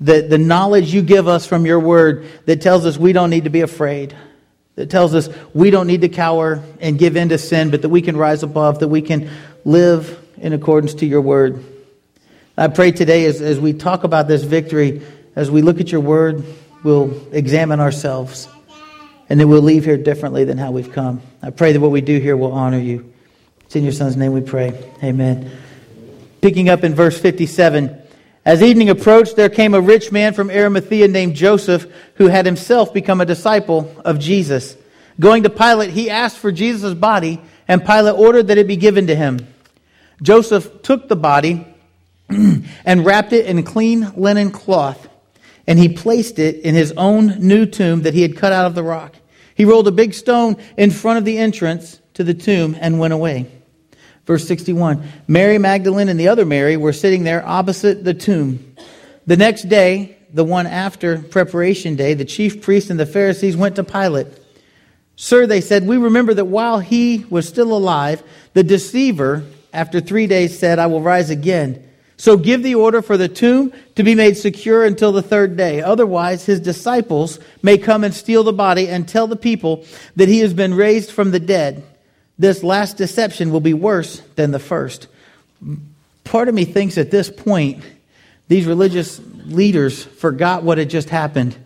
The, 0.00 0.22
the 0.22 0.36
knowledge 0.36 0.92
you 0.92 1.00
give 1.00 1.28
us 1.28 1.46
from 1.46 1.64
your 1.64 1.78
word 1.78 2.26
that 2.46 2.60
tells 2.60 2.84
us 2.86 2.98
we 2.98 3.12
don't 3.12 3.30
need 3.30 3.44
to 3.44 3.50
be 3.50 3.60
afraid 3.60 4.16
that 4.76 4.90
tells 4.90 5.14
us 5.14 5.28
we 5.52 5.70
don't 5.70 5.86
need 5.86 6.00
to 6.00 6.08
cower 6.08 6.62
and 6.80 6.98
give 6.98 7.16
in 7.16 7.28
to 7.28 7.38
sin, 7.38 7.70
but 7.70 7.82
that 7.82 7.88
we 7.88 8.02
can 8.02 8.16
rise 8.16 8.42
above, 8.42 8.80
that 8.80 8.88
we 8.88 9.02
can 9.02 9.30
live 9.64 10.20
in 10.38 10.52
accordance 10.52 10.94
to 10.94 11.06
your 11.06 11.20
word. 11.20 11.64
I 12.56 12.68
pray 12.68 12.92
today 12.92 13.24
as, 13.26 13.40
as 13.40 13.58
we 13.58 13.72
talk 13.72 14.04
about 14.04 14.28
this 14.28 14.42
victory, 14.44 15.02
as 15.36 15.50
we 15.50 15.62
look 15.62 15.80
at 15.80 15.90
your 15.90 16.00
word, 16.00 16.44
we'll 16.82 17.28
examine 17.32 17.80
ourselves 17.80 18.48
and 19.28 19.40
then 19.40 19.48
we'll 19.48 19.62
leave 19.62 19.84
here 19.84 19.96
differently 19.96 20.44
than 20.44 20.58
how 20.58 20.70
we've 20.70 20.92
come. 20.92 21.22
I 21.42 21.50
pray 21.50 21.72
that 21.72 21.80
what 21.80 21.90
we 21.90 22.00
do 22.00 22.18
here 22.18 22.36
will 22.36 22.52
honor 22.52 22.78
you. 22.78 23.12
It's 23.64 23.74
in 23.74 23.82
your 23.82 23.92
son's 23.92 24.16
name 24.16 24.32
we 24.32 24.42
pray. 24.42 24.92
Amen. 25.02 25.50
Picking 26.40 26.68
up 26.68 26.84
in 26.84 26.94
verse 26.94 27.18
57. 27.18 28.02
As 28.44 28.62
evening 28.62 28.90
approached, 28.90 29.36
there 29.36 29.48
came 29.48 29.72
a 29.72 29.80
rich 29.80 30.12
man 30.12 30.34
from 30.34 30.50
Arimathea 30.50 31.08
named 31.08 31.34
Joseph, 31.34 31.86
who 32.16 32.28
had 32.28 32.44
himself 32.44 32.92
become 32.92 33.20
a 33.22 33.26
disciple 33.26 33.90
of 34.04 34.18
Jesus. 34.18 34.76
Going 35.18 35.44
to 35.44 35.50
Pilate, 35.50 35.90
he 35.90 36.10
asked 36.10 36.38
for 36.38 36.52
Jesus' 36.52 36.92
body, 36.92 37.40
and 37.66 37.84
Pilate 37.84 38.18
ordered 38.18 38.48
that 38.48 38.58
it 38.58 38.66
be 38.66 38.76
given 38.76 39.06
to 39.06 39.14
him. 39.14 39.46
Joseph 40.22 40.82
took 40.82 41.08
the 41.08 41.16
body 41.16 41.66
and 42.28 43.06
wrapped 43.06 43.32
it 43.32 43.46
in 43.46 43.62
clean 43.62 44.12
linen 44.14 44.50
cloth, 44.50 45.08
and 45.66 45.78
he 45.78 45.88
placed 45.88 46.38
it 46.38 46.60
in 46.60 46.74
his 46.74 46.92
own 46.92 47.38
new 47.38 47.64
tomb 47.64 48.02
that 48.02 48.12
he 48.12 48.20
had 48.20 48.36
cut 48.36 48.52
out 48.52 48.66
of 48.66 48.74
the 48.74 48.82
rock. 48.82 49.14
He 49.54 49.64
rolled 49.64 49.88
a 49.88 49.92
big 49.92 50.12
stone 50.12 50.56
in 50.76 50.90
front 50.90 51.18
of 51.18 51.24
the 51.24 51.38
entrance 51.38 51.98
to 52.14 52.24
the 52.24 52.34
tomb 52.34 52.76
and 52.78 52.98
went 52.98 53.14
away. 53.14 53.46
Verse 54.26 54.46
61 54.46 55.06
Mary 55.28 55.58
Magdalene 55.58 56.08
and 56.08 56.18
the 56.18 56.28
other 56.28 56.44
Mary 56.44 56.76
were 56.76 56.92
sitting 56.92 57.24
there 57.24 57.46
opposite 57.46 58.04
the 58.04 58.14
tomb. 58.14 58.74
The 59.26 59.36
next 59.36 59.68
day, 59.68 60.18
the 60.32 60.44
one 60.44 60.66
after 60.66 61.18
preparation 61.18 61.96
day, 61.96 62.14
the 62.14 62.24
chief 62.24 62.62
priests 62.62 62.90
and 62.90 62.98
the 62.98 63.06
Pharisees 63.06 63.56
went 63.56 63.76
to 63.76 63.84
Pilate. 63.84 64.26
Sir, 65.16 65.46
they 65.46 65.60
said, 65.60 65.86
we 65.86 65.96
remember 65.96 66.34
that 66.34 66.46
while 66.46 66.80
he 66.80 67.24
was 67.30 67.46
still 67.46 67.74
alive, 67.74 68.22
the 68.52 68.64
deceiver, 68.64 69.44
after 69.72 70.00
three 70.00 70.26
days, 70.26 70.58
said, 70.58 70.78
I 70.78 70.86
will 70.86 71.00
rise 71.00 71.30
again. 71.30 71.88
So 72.16 72.36
give 72.36 72.62
the 72.62 72.74
order 72.74 73.00
for 73.00 73.16
the 73.16 73.28
tomb 73.28 73.72
to 73.94 74.02
be 74.02 74.14
made 74.14 74.36
secure 74.36 74.84
until 74.84 75.12
the 75.12 75.22
third 75.22 75.56
day. 75.56 75.82
Otherwise, 75.82 76.46
his 76.46 76.60
disciples 76.60 77.38
may 77.62 77.78
come 77.78 78.02
and 78.02 78.14
steal 78.14 78.42
the 78.42 78.52
body 78.52 78.88
and 78.88 79.06
tell 79.06 79.26
the 79.26 79.36
people 79.36 79.84
that 80.16 80.28
he 80.28 80.40
has 80.40 80.52
been 80.52 80.74
raised 80.74 81.10
from 81.10 81.30
the 81.30 81.40
dead 81.40 81.84
this 82.38 82.62
last 82.62 82.96
deception 82.96 83.52
will 83.52 83.60
be 83.60 83.74
worse 83.74 84.20
than 84.36 84.50
the 84.50 84.58
first. 84.58 85.06
Part 86.24 86.48
of 86.48 86.54
me 86.54 86.64
thinks 86.64 86.98
at 86.98 87.10
this 87.10 87.30
point, 87.30 87.84
these 88.48 88.66
religious 88.66 89.20
leaders 89.46 90.04
forgot 90.04 90.62
what 90.62 90.78
had 90.78 90.90
just 90.90 91.08
happened 91.08 91.56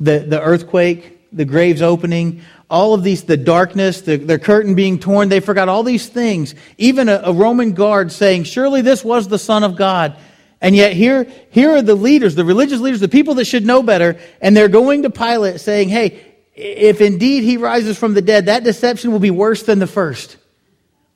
the, 0.00 0.18
the 0.18 0.42
earthquake, 0.42 1.28
the 1.32 1.44
graves 1.44 1.80
opening, 1.80 2.42
all 2.68 2.94
of 2.94 3.04
these, 3.04 3.22
the 3.22 3.36
darkness, 3.36 4.00
the, 4.00 4.16
the 4.16 4.38
curtain 4.38 4.74
being 4.74 4.98
torn. 4.98 5.28
They 5.28 5.38
forgot 5.38 5.68
all 5.68 5.84
these 5.84 6.08
things. 6.08 6.54
Even 6.78 7.08
a, 7.08 7.20
a 7.24 7.32
Roman 7.32 7.72
guard 7.72 8.10
saying, 8.10 8.44
Surely 8.44 8.80
this 8.80 9.04
was 9.04 9.28
the 9.28 9.38
Son 9.38 9.62
of 9.62 9.76
God. 9.76 10.16
And 10.60 10.74
yet 10.74 10.94
here, 10.94 11.26
here 11.50 11.70
are 11.70 11.82
the 11.82 11.94
leaders, 11.94 12.34
the 12.34 12.44
religious 12.44 12.80
leaders, 12.80 13.00
the 13.00 13.08
people 13.08 13.34
that 13.34 13.44
should 13.44 13.64
know 13.64 13.82
better, 13.82 14.18
and 14.40 14.56
they're 14.56 14.68
going 14.68 15.02
to 15.02 15.10
Pilate 15.10 15.60
saying, 15.60 15.90
Hey, 15.90 16.33
if 16.54 17.00
indeed 17.00 17.42
he 17.42 17.56
rises 17.56 17.98
from 17.98 18.14
the 18.14 18.22
dead, 18.22 18.46
that 18.46 18.64
deception 18.64 19.12
will 19.12 19.18
be 19.18 19.30
worse 19.30 19.64
than 19.64 19.78
the 19.78 19.86
first. 19.86 20.36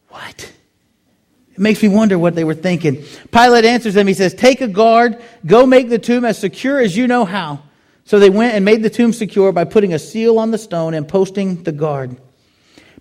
What? 0.09 0.53
It 1.53 1.59
makes 1.59 1.83
me 1.83 1.89
wonder 1.89 2.19
what 2.19 2.35
they 2.35 2.45
were 2.45 2.55
thinking. 2.55 3.05
Pilate 3.31 3.65
answers 3.65 3.95
them. 3.95 4.07
He 4.07 4.15
says, 4.15 4.35
Take 4.35 4.61
a 4.61 4.69
guard, 4.69 5.23
go 5.47 5.67
make 5.67 5.89
the 5.89 5.99
tomb 5.99 6.25
as 6.25 6.39
secure 6.39 6.81
as 6.81 6.97
you 6.97 7.07
know 7.07 7.25
how. 7.25 7.63
So 8.05 8.19
they 8.19 8.31
went 8.31 8.55
and 8.55 8.65
made 8.65 8.83
the 8.83 8.91
tomb 8.91 9.13
secure 9.13 9.53
by 9.53 9.65
putting 9.65 9.93
a 9.93 9.99
seal 9.99 10.39
on 10.39 10.51
the 10.51 10.59
stone 10.59 10.95
and 10.95 11.07
posting 11.07 11.63
the 11.63 11.73
guard. 11.73 12.17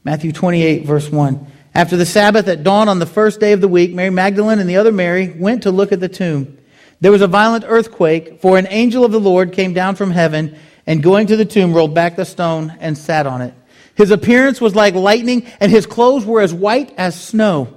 Matthew 0.04 0.32
28, 0.32 0.86
verse 0.86 1.10
1. 1.10 1.48
After 1.74 1.96
the 1.96 2.06
Sabbath 2.06 2.48
at 2.48 2.64
dawn 2.64 2.90
on 2.90 3.00
the 3.00 3.06
first 3.06 3.40
day 3.40 3.54
of 3.54 3.62
the 3.62 3.68
week, 3.68 3.94
Mary 3.94 4.10
Magdalene 4.10 4.60
and 4.60 4.70
the 4.70 4.78
other 4.78 4.92
Mary 4.92 5.30
went 5.30 5.64
to 5.64 5.72
look 5.72 5.92
at 5.92 6.00
the 6.00 6.10
tomb. 6.10 6.58
There 7.00 7.12
was 7.12 7.22
a 7.22 7.28
violent 7.28 7.64
earthquake, 7.68 8.42
for 8.42 8.58
an 8.58 8.68
angel 8.70 9.06
of 9.06 9.12
the 9.12 9.20
Lord 9.20 9.54
came 9.54 9.74
down 9.74 9.96
from 9.96 10.12
heaven 10.12 10.58
and 10.88 11.04
going 11.04 11.28
to 11.28 11.36
the 11.36 11.46
tomb, 11.46 11.74
rolled 11.74 11.94
back 11.94 12.16
the 12.16 12.26
stone 12.26 12.76
and 12.80 12.98
sat 12.98 13.28
on 13.28 13.42
it. 13.42 13.54
His 13.94 14.10
appearance 14.10 14.62
was 14.62 14.74
like 14.74 14.96
lightning, 14.96 15.46
and 15.60 15.70
his 15.70 15.86
clothes 15.86 16.26
were 16.26 16.42
as 16.42 16.54
white 16.54 16.94
as 16.98 17.20
snow. 17.20 17.76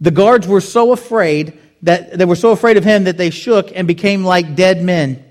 The 0.00 0.10
guards 0.10 0.48
were 0.48 0.60
so 0.60 0.92
afraid 0.92 1.58
that 1.82 2.18
they 2.18 2.24
were 2.24 2.36
so 2.36 2.50
afraid 2.50 2.76
of 2.76 2.84
him 2.84 3.04
that 3.04 3.16
they 3.16 3.30
shook 3.30 3.70
and 3.74 3.86
became 3.86 4.24
like 4.24 4.56
dead 4.56 4.82
men. 4.82 5.24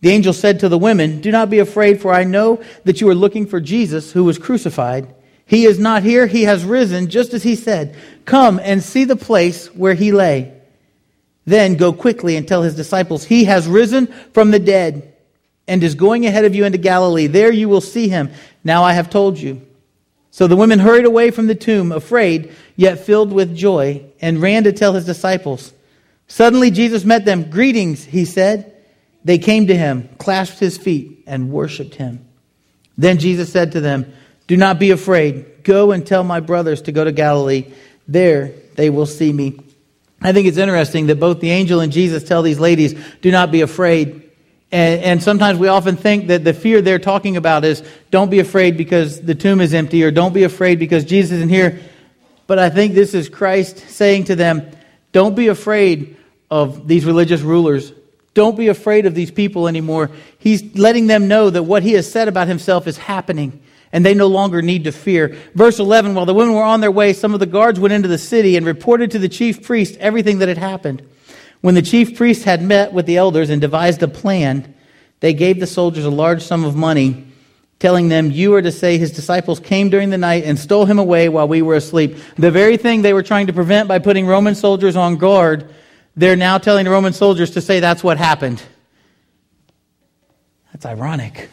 The 0.00 0.10
angel 0.10 0.32
said 0.32 0.60
to 0.60 0.68
the 0.68 0.78
women, 0.78 1.20
Do 1.20 1.30
not 1.30 1.50
be 1.50 1.58
afraid, 1.58 2.00
for 2.00 2.12
I 2.12 2.24
know 2.24 2.62
that 2.84 3.00
you 3.00 3.08
are 3.10 3.14
looking 3.14 3.46
for 3.46 3.60
Jesus 3.60 4.12
who 4.12 4.24
was 4.24 4.38
crucified. 4.38 5.14
He 5.44 5.66
is 5.66 5.78
not 5.78 6.02
here, 6.02 6.26
he 6.26 6.44
has 6.44 6.64
risen, 6.64 7.10
just 7.10 7.34
as 7.34 7.42
he 7.42 7.54
said. 7.54 7.94
Come 8.24 8.58
and 8.62 8.82
see 8.82 9.04
the 9.04 9.16
place 9.16 9.66
where 9.74 9.94
he 9.94 10.10
lay. 10.10 10.54
Then 11.44 11.74
go 11.74 11.92
quickly 11.92 12.36
and 12.36 12.46
tell 12.48 12.62
his 12.62 12.76
disciples, 12.76 13.24
He 13.24 13.44
has 13.44 13.68
risen 13.68 14.06
from 14.32 14.52
the 14.52 14.58
dead 14.58 15.10
and 15.70 15.84
is 15.84 15.94
going 15.94 16.26
ahead 16.26 16.44
of 16.44 16.54
you 16.54 16.64
into 16.64 16.78
Galilee. 16.78 17.28
There 17.28 17.52
you 17.52 17.68
will 17.68 17.80
see 17.80 18.08
him. 18.08 18.30
Now 18.64 18.82
I 18.82 18.92
have 18.92 19.08
told 19.08 19.38
you. 19.38 19.62
So 20.32 20.48
the 20.48 20.56
women 20.56 20.80
hurried 20.80 21.04
away 21.04 21.30
from 21.30 21.46
the 21.46 21.54
tomb, 21.54 21.92
afraid, 21.92 22.52
yet 22.74 23.06
filled 23.06 23.32
with 23.32 23.56
joy, 23.56 24.04
and 24.20 24.42
ran 24.42 24.64
to 24.64 24.72
tell 24.72 24.94
his 24.94 25.06
disciples. 25.06 25.72
Suddenly 26.26 26.72
Jesus 26.72 27.04
met 27.04 27.24
them. 27.24 27.50
Greetings, 27.50 28.04
he 28.04 28.24
said. 28.24 28.76
They 29.24 29.38
came 29.38 29.68
to 29.68 29.76
him, 29.76 30.08
clasped 30.18 30.58
his 30.58 30.76
feet, 30.76 31.22
and 31.26 31.52
worshiped 31.52 31.94
him. 31.94 32.26
Then 32.98 33.18
Jesus 33.18 33.52
said 33.52 33.72
to 33.72 33.80
them, 33.80 34.12
Do 34.48 34.56
not 34.56 34.80
be 34.80 34.90
afraid. 34.90 35.62
Go 35.62 35.92
and 35.92 36.04
tell 36.04 36.24
my 36.24 36.40
brothers 36.40 36.82
to 36.82 36.92
go 36.92 37.04
to 37.04 37.12
Galilee. 37.12 37.72
There 38.08 38.52
they 38.74 38.90
will 38.90 39.06
see 39.06 39.32
me. 39.32 39.60
I 40.20 40.32
think 40.32 40.48
it's 40.48 40.58
interesting 40.58 41.06
that 41.06 41.20
both 41.20 41.38
the 41.38 41.50
angel 41.50 41.78
and 41.78 41.92
Jesus 41.92 42.24
tell 42.24 42.42
these 42.42 42.58
ladies, 42.58 43.00
Do 43.20 43.30
not 43.30 43.52
be 43.52 43.60
afraid. 43.60 44.29
And, 44.72 45.02
and, 45.02 45.22
sometimes 45.22 45.58
we 45.58 45.66
often 45.66 45.96
think 45.96 46.28
that 46.28 46.44
the 46.44 46.54
fear 46.54 46.80
they're 46.80 47.00
talking 47.00 47.36
about 47.36 47.64
is 47.64 47.82
don't 48.12 48.30
be 48.30 48.38
afraid 48.38 48.76
because 48.76 49.20
the 49.20 49.34
tomb 49.34 49.60
is 49.60 49.74
empty 49.74 50.04
or 50.04 50.12
don't 50.12 50.32
be 50.32 50.44
afraid 50.44 50.78
because 50.78 51.04
Jesus 51.04 51.32
isn't 51.32 51.48
here. 51.48 51.80
But 52.46 52.60
I 52.60 52.70
think 52.70 52.94
this 52.94 53.12
is 53.12 53.28
Christ 53.28 53.78
saying 53.90 54.24
to 54.24 54.36
them, 54.36 54.70
don't 55.12 55.34
be 55.34 55.48
afraid 55.48 56.16
of 56.50 56.86
these 56.86 57.04
religious 57.04 57.40
rulers. 57.40 57.92
Don't 58.34 58.56
be 58.56 58.68
afraid 58.68 59.06
of 59.06 59.14
these 59.14 59.30
people 59.30 59.66
anymore. 59.66 60.10
He's 60.38 60.76
letting 60.76 61.08
them 61.08 61.26
know 61.26 61.50
that 61.50 61.64
what 61.64 61.82
he 61.82 61.92
has 61.94 62.10
said 62.10 62.28
about 62.28 62.46
himself 62.46 62.86
is 62.86 62.96
happening 62.96 63.60
and 63.92 64.06
they 64.06 64.14
no 64.14 64.28
longer 64.28 64.62
need 64.62 64.84
to 64.84 64.92
fear. 64.92 65.36
Verse 65.54 65.78
11 65.78 66.14
While 66.14 66.26
the 66.26 66.34
women 66.34 66.54
were 66.54 66.62
on 66.62 66.80
their 66.80 66.90
way, 66.90 67.12
some 67.12 67.34
of 67.34 67.40
the 67.40 67.46
guards 67.46 67.80
went 67.80 67.92
into 67.92 68.08
the 68.08 68.18
city 68.18 68.56
and 68.56 68.64
reported 68.64 69.10
to 69.12 69.18
the 69.18 69.28
chief 69.28 69.64
priest 69.64 69.96
everything 69.98 70.38
that 70.38 70.48
had 70.48 70.58
happened. 70.58 71.02
When 71.60 71.74
the 71.74 71.82
chief 71.82 72.16
priests 72.16 72.44
had 72.44 72.62
met 72.62 72.92
with 72.92 73.06
the 73.06 73.16
elders 73.16 73.50
and 73.50 73.60
devised 73.60 74.02
a 74.02 74.08
plan, 74.08 74.74
they 75.20 75.34
gave 75.34 75.60
the 75.60 75.66
soldiers 75.66 76.04
a 76.04 76.10
large 76.10 76.42
sum 76.42 76.64
of 76.64 76.74
money, 76.74 77.26
telling 77.78 78.08
them, 78.08 78.30
You 78.30 78.54
are 78.54 78.62
to 78.62 78.72
say 78.72 78.96
his 78.96 79.12
disciples 79.12 79.60
came 79.60 79.90
during 79.90 80.10
the 80.10 80.18
night 80.18 80.44
and 80.44 80.58
stole 80.58 80.86
him 80.86 80.98
away 80.98 81.28
while 81.28 81.46
we 81.46 81.60
were 81.60 81.74
asleep. 81.74 82.16
The 82.36 82.50
very 82.50 82.76
thing 82.76 83.02
they 83.02 83.12
were 83.12 83.22
trying 83.22 83.48
to 83.48 83.52
prevent 83.52 83.88
by 83.88 83.98
putting 83.98 84.26
Roman 84.26 84.54
soldiers 84.54 84.96
on 84.96 85.16
guard, 85.16 85.72
they're 86.16 86.36
now 86.36 86.58
telling 86.58 86.86
the 86.86 86.90
Roman 86.90 87.12
soldiers 87.12 87.50
to 87.52 87.60
say 87.60 87.80
that's 87.80 88.02
what 88.02 88.16
happened. 88.16 88.62
That's 90.72 90.86
ironic. 90.86 91.50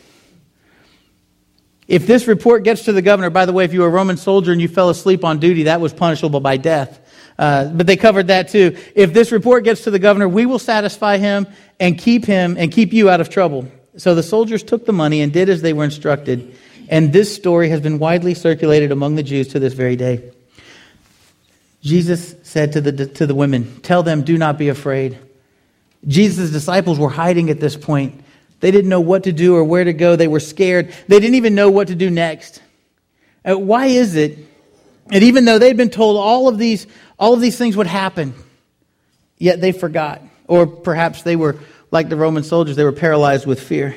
If 1.88 2.06
this 2.06 2.28
report 2.28 2.64
gets 2.64 2.86
to 2.86 2.94
the 2.94 3.02
governor, 3.02 3.30
by 3.30 3.46
the 3.46 3.54
way, 3.54 3.64
if 3.64 3.74
you 3.74 3.82
were 3.82 3.88
a 3.88 3.92
Roman 3.92 4.18
soldier 4.18 4.52
and 4.52 4.62
you 4.62 4.68
fell 4.68 4.90
asleep 4.90 5.24
on 5.24 5.40
duty, 5.40 5.64
that 5.64 5.80
was 5.80 5.94
punishable 5.94 6.40
by 6.40 6.58
death. 6.58 7.00
Uh, 7.38 7.66
but 7.66 7.86
they 7.86 7.98
covered 7.98 8.28
that 8.28 8.50
too. 8.50 8.76
If 8.96 9.14
this 9.14 9.32
report 9.32 9.64
gets 9.64 9.84
to 9.84 9.92
the 9.92 10.00
governor, 10.00 10.28
we 10.28 10.46
will 10.46 10.60
satisfy 10.60 11.18
him 11.18 11.48
and 11.80 11.98
keep 11.98 12.26
him 12.26 12.56
and 12.58 12.72
keep 12.72 12.94
you 12.94 13.10
out 13.10 13.22
of 13.22 13.30
trouble. 13.30 13.70
So 13.98 14.16
the 14.16 14.24
soldiers 14.24 14.64
took 14.64 14.86
the 14.86 14.94
money 14.94 15.22
and 15.22 15.32
did 15.32 15.50
as 15.50 15.62
they 15.62 15.74
were 15.74 15.84
instructed. 15.84 16.56
And 16.90 17.12
this 17.12 17.34
story 17.36 17.70
has 17.70 17.82
been 17.82 18.00
widely 18.00 18.34
circulated 18.34 18.92
among 18.92 19.16
the 19.16 19.24
Jews 19.24 19.50
to 19.50 19.60
this 19.60 19.74
very 19.74 19.96
day. 19.96 20.32
Jesus 21.82 22.36
said 22.44 22.74
to 22.74 22.82
the, 22.82 23.06
to 23.06 23.28
the 23.28 23.36
women, 23.36 23.82
Tell 23.82 24.04
them, 24.04 24.24
do 24.24 24.38
not 24.38 24.58
be 24.58 24.70
afraid. 24.70 25.18
Jesus' 26.08 26.52
disciples 26.52 26.98
were 26.98 27.10
hiding 27.10 27.50
at 27.50 27.60
this 27.60 27.76
point. 27.76 28.24
They 28.60 28.72
didn't 28.72 28.90
know 28.90 29.02
what 29.02 29.24
to 29.24 29.32
do 29.32 29.56
or 29.56 29.64
where 29.64 29.84
to 29.84 29.94
go. 29.94 30.16
They 30.16 30.28
were 30.28 30.40
scared. 30.40 30.94
They 31.08 31.20
didn't 31.20 31.36
even 31.36 31.54
know 31.54 31.70
what 31.70 31.90
to 31.90 31.96
do 31.96 32.10
next. 32.10 32.62
Uh, 33.48 33.58
why 33.58 33.88
is 33.88 34.16
it 34.16 34.40
and 35.12 35.24
even 35.24 35.46
though 35.46 35.60
they'd 35.60 35.78
been 35.78 35.90
told 35.90 36.18
all 36.18 36.48
of 36.48 36.58
these, 36.58 36.88
all 37.18 37.34
of 37.34 37.42
these 37.42 37.58
things 37.58 37.78
would 37.78 37.88
happen, 37.88 38.34
yet 39.38 39.62
they 39.62 39.72
forgot. 39.72 40.22
Or 40.48 40.66
perhaps 40.68 41.24
they 41.24 41.36
were 41.36 41.58
like 41.92 42.10
the 42.10 42.16
Roman 42.16 42.44
soldiers, 42.44 42.76
they 42.76 42.84
were 42.84 42.92
paralyzed 42.92 43.46
with 43.46 43.62
fear. 43.62 43.96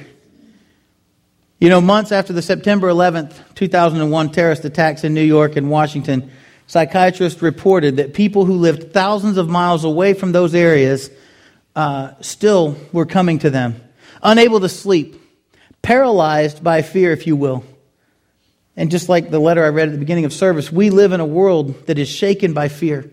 You 1.59 1.69
know, 1.69 1.81
months 1.81 2.11
after 2.11 2.33
the 2.33 2.41
September 2.41 2.89
11th, 2.89 3.35
2001 3.55 4.31
terrorist 4.33 4.65
attacks 4.65 5.05
in 5.05 5.13
New 5.13 5.23
York 5.23 5.57
and 5.57 5.69
Washington, 5.69 6.31
psychiatrists 6.67 7.43
reported 7.43 7.97
that 7.97 8.15
people 8.15 8.47
who 8.47 8.55
lived 8.55 8.93
thousands 8.93 9.37
of 9.37 9.49
miles 9.49 9.85
away 9.85 10.15
from 10.15 10.33
those 10.33 10.55
areas 10.55 11.11
uh, 11.77 12.13
still 12.21 12.77
were 12.93 13.05
coming 13.05 13.39
to 13.41 13.51
them, 13.51 13.81
unable 14.23 14.61
to 14.61 14.69
sleep, 14.69 15.21
paralyzed 15.83 16.65
by 16.65 16.81
fear, 16.83 17.13
if 17.13 17.27
you 17.27 17.37
will. 17.37 17.65
And 18.81 18.91
just 18.91 19.11
like 19.11 19.31
the 19.31 19.39
letter 19.39 19.63
I 19.63 19.69
read 19.69 19.89
at 19.89 19.93
the 19.93 19.99
beginning 19.99 20.25
of 20.25 20.33
service, 20.33 20.73
we 20.73 20.89
live 20.89 21.13
in 21.13 21.21
a 21.21 21.27
world 21.27 21.87
that 21.87 21.99
is 21.99 22.09
shaken 22.09 22.55
by 22.55 22.69
fear, 22.69 23.11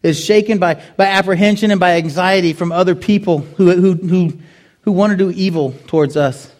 is 0.00 0.24
shaken 0.24 0.58
by, 0.58 0.80
by 0.96 1.06
apprehension 1.06 1.72
and 1.72 1.80
by 1.80 1.96
anxiety 1.96 2.52
from 2.52 2.70
other 2.70 2.94
people 2.94 3.38
who, 3.38 3.72
who, 3.72 3.94
who, 3.94 4.38
who 4.82 4.92
want 4.92 5.10
to 5.10 5.16
do 5.16 5.32
evil 5.32 5.74
towards 5.88 6.16
us. 6.16 6.52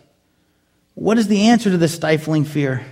What 0.95 1.19
is 1.19 1.29
the 1.29 1.51
answer 1.51 1.71
to 1.71 1.77
this 1.77 1.95
stifling 1.95 2.45
fear? 2.45 2.85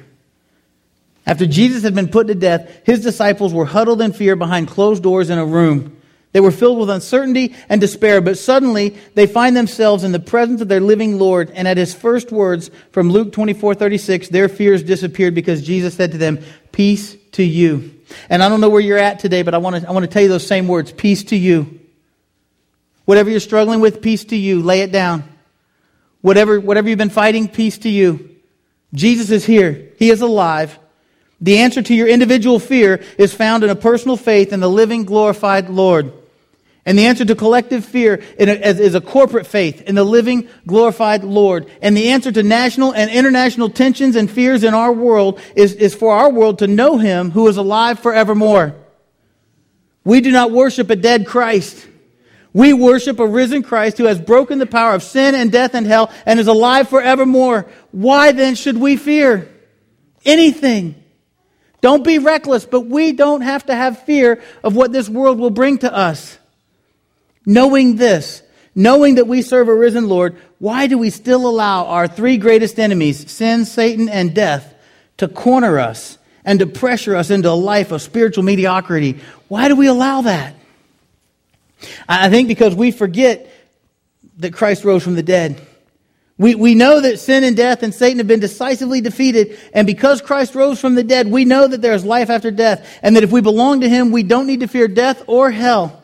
After 1.26 1.46
Jesus 1.46 1.82
had 1.82 1.96
been 1.96 2.10
put 2.10 2.28
to 2.28 2.36
death, 2.36 2.70
his 2.84 3.02
disciples 3.02 3.52
were 3.52 3.66
huddled 3.66 4.00
in 4.00 4.12
fear 4.12 4.36
behind 4.36 4.68
closed 4.68 5.02
doors 5.02 5.30
in 5.30 5.38
a 5.38 5.44
room. 5.44 5.95
They 6.36 6.40
were 6.40 6.50
filled 6.50 6.78
with 6.78 6.90
uncertainty 6.90 7.54
and 7.66 7.80
despair, 7.80 8.20
but 8.20 8.36
suddenly 8.36 8.94
they 9.14 9.26
find 9.26 9.56
themselves 9.56 10.04
in 10.04 10.12
the 10.12 10.18
presence 10.18 10.60
of 10.60 10.68
their 10.68 10.82
living 10.82 11.18
Lord. 11.18 11.50
And 11.54 11.66
at 11.66 11.78
his 11.78 11.94
first 11.94 12.30
words 12.30 12.70
from 12.92 13.08
Luke 13.08 13.32
24 13.32 13.74
36, 13.74 14.28
their 14.28 14.50
fears 14.50 14.82
disappeared 14.82 15.34
because 15.34 15.62
Jesus 15.62 15.94
said 15.94 16.12
to 16.12 16.18
them, 16.18 16.40
Peace 16.72 17.16
to 17.32 17.42
you. 17.42 17.98
And 18.28 18.42
I 18.42 18.50
don't 18.50 18.60
know 18.60 18.68
where 18.68 18.82
you're 18.82 18.98
at 18.98 19.18
today, 19.18 19.44
but 19.44 19.54
I 19.54 19.56
want 19.56 19.76
to, 19.76 19.88
I 19.88 19.92
want 19.92 20.04
to 20.04 20.10
tell 20.10 20.22
you 20.22 20.28
those 20.28 20.46
same 20.46 20.68
words 20.68 20.92
peace 20.92 21.24
to 21.24 21.36
you. 21.36 21.80
Whatever 23.06 23.30
you're 23.30 23.40
struggling 23.40 23.80
with, 23.80 24.02
peace 24.02 24.26
to 24.26 24.36
you. 24.36 24.60
Lay 24.60 24.82
it 24.82 24.92
down. 24.92 25.24
Whatever, 26.20 26.60
whatever 26.60 26.90
you've 26.90 26.98
been 26.98 27.08
fighting, 27.08 27.48
peace 27.48 27.78
to 27.78 27.88
you. 27.88 28.36
Jesus 28.92 29.30
is 29.30 29.46
here. 29.46 29.90
He 29.98 30.10
is 30.10 30.20
alive. 30.20 30.78
The 31.40 31.60
answer 31.60 31.80
to 31.80 31.94
your 31.94 32.08
individual 32.08 32.58
fear 32.58 33.02
is 33.16 33.32
found 33.32 33.64
in 33.64 33.70
a 33.70 33.74
personal 33.74 34.18
faith 34.18 34.52
in 34.52 34.60
the 34.60 34.68
living, 34.68 35.06
glorified 35.06 35.70
Lord. 35.70 36.12
And 36.86 36.96
the 36.96 37.06
answer 37.06 37.24
to 37.24 37.34
collective 37.34 37.84
fear 37.84 38.22
is 38.38 38.94
a 38.94 39.00
corporate 39.00 39.48
faith 39.48 39.82
in 39.82 39.96
the 39.96 40.04
living, 40.04 40.48
glorified 40.68 41.24
Lord. 41.24 41.68
And 41.82 41.96
the 41.96 42.10
answer 42.10 42.30
to 42.30 42.44
national 42.44 42.94
and 42.94 43.10
international 43.10 43.70
tensions 43.70 44.14
and 44.14 44.30
fears 44.30 44.62
in 44.62 44.72
our 44.72 44.92
world 44.92 45.40
is, 45.56 45.74
is 45.74 45.96
for 45.96 46.14
our 46.14 46.30
world 46.30 46.60
to 46.60 46.68
know 46.68 46.96
Him 46.96 47.32
who 47.32 47.48
is 47.48 47.56
alive 47.56 47.98
forevermore. 47.98 48.76
We 50.04 50.20
do 50.20 50.30
not 50.30 50.52
worship 50.52 50.88
a 50.88 50.94
dead 50.94 51.26
Christ. 51.26 51.88
We 52.52 52.72
worship 52.72 53.18
a 53.18 53.26
risen 53.26 53.64
Christ 53.64 53.98
who 53.98 54.04
has 54.04 54.20
broken 54.20 54.60
the 54.60 54.64
power 54.64 54.94
of 54.94 55.02
sin 55.02 55.34
and 55.34 55.50
death 55.50 55.74
and 55.74 55.84
hell 55.88 56.12
and 56.24 56.38
is 56.38 56.46
alive 56.46 56.88
forevermore. 56.88 57.66
Why 57.90 58.30
then 58.30 58.54
should 58.54 58.78
we 58.78 58.96
fear 58.96 59.52
anything? 60.24 60.94
Don't 61.80 62.04
be 62.04 62.18
reckless, 62.20 62.64
but 62.64 62.82
we 62.82 63.10
don't 63.10 63.40
have 63.40 63.66
to 63.66 63.74
have 63.74 64.04
fear 64.04 64.40
of 64.62 64.76
what 64.76 64.92
this 64.92 65.08
world 65.08 65.40
will 65.40 65.50
bring 65.50 65.78
to 65.78 65.92
us. 65.92 66.38
Knowing 67.46 67.96
this, 67.96 68.42
knowing 68.74 69.14
that 69.14 69.28
we 69.28 69.40
serve 69.40 69.68
a 69.68 69.74
risen 69.74 70.08
Lord, 70.08 70.36
why 70.58 70.88
do 70.88 70.98
we 70.98 71.10
still 71.10 71.48
allow 71.48 71.86
our 71.86 72.08
three 72.08 72.36
greatest 72.36 72.78
enemies, 72.80 73.30
sin, 73.30 73.64
Satan, 73.64 74.08
and 74.08 74.34
death, 74.34 74.74
to 75.18 75.28
corner 75.28 75.78
us 75.78 76.18
and 76.44 76.58
to 76.58 76.66
pressure 76.66 77.14
us 77.14 77.30
into 77.30 77.48
a 77.48 77.52
life 77.52 77.92
of 77.92 78.02
spiritual 78.02 78.42
mediocrity? 78.42 79.20
Why 79.48 79.68
do 79.68 79.76
we 79.76 79.86
allow 79.86 80.22
that? 80.22 80.56
I 82.08 82.28
think 82.30 82.48
because 82.48 82.74
we 82.74 82.90
forget 82.90 83.48
that 84.38 84.52
Christ 84.52 84.84
rose 84.84 85.04
from 85.04 85.14
the 85.14 85.22
dead. 85.22 85.60
We, 86.38 86.54
we 86.54 86.74
know 86.74 87.00
that 87.00 87.18
sin 87.18 87.44
and 87.44 87.56
death 87.56 87.82
and 87.82 87.94
Satan 87.94 88.18
have 88.18 88.26
been 88.26 88.40
decisively 88.40 89.00
defeated. 89.00 89.58
And 89.72 89.86
because 89.86 90.20
Christ 90.20 90.54
rose 90.54 90.78
from 90.80 90.94
the 90.94 91.04
dead, 91.04 91.30
we 91.30 91.44
know 91.44 91.66
that 91.66 91.80
there 91.80 91.94
is 91.94 92.04
life 92.04 92.28
after 92.28 92.50
death. 92.50 92.98
And 93.02 93.16
that 93.16 93.22
if 93.22 93.30
we 93.30 93.40
belong 93.40 93.80
to 93.80 93.88
Him, 93.88 94.10
we 94.10 94.22
don't 94.22 94.46
need 94.46 94.60
to 94.60 94.68
fear 94.68 94.88
death 94.88 95.22
or 95.26 95.50
hell. 95.50 96.02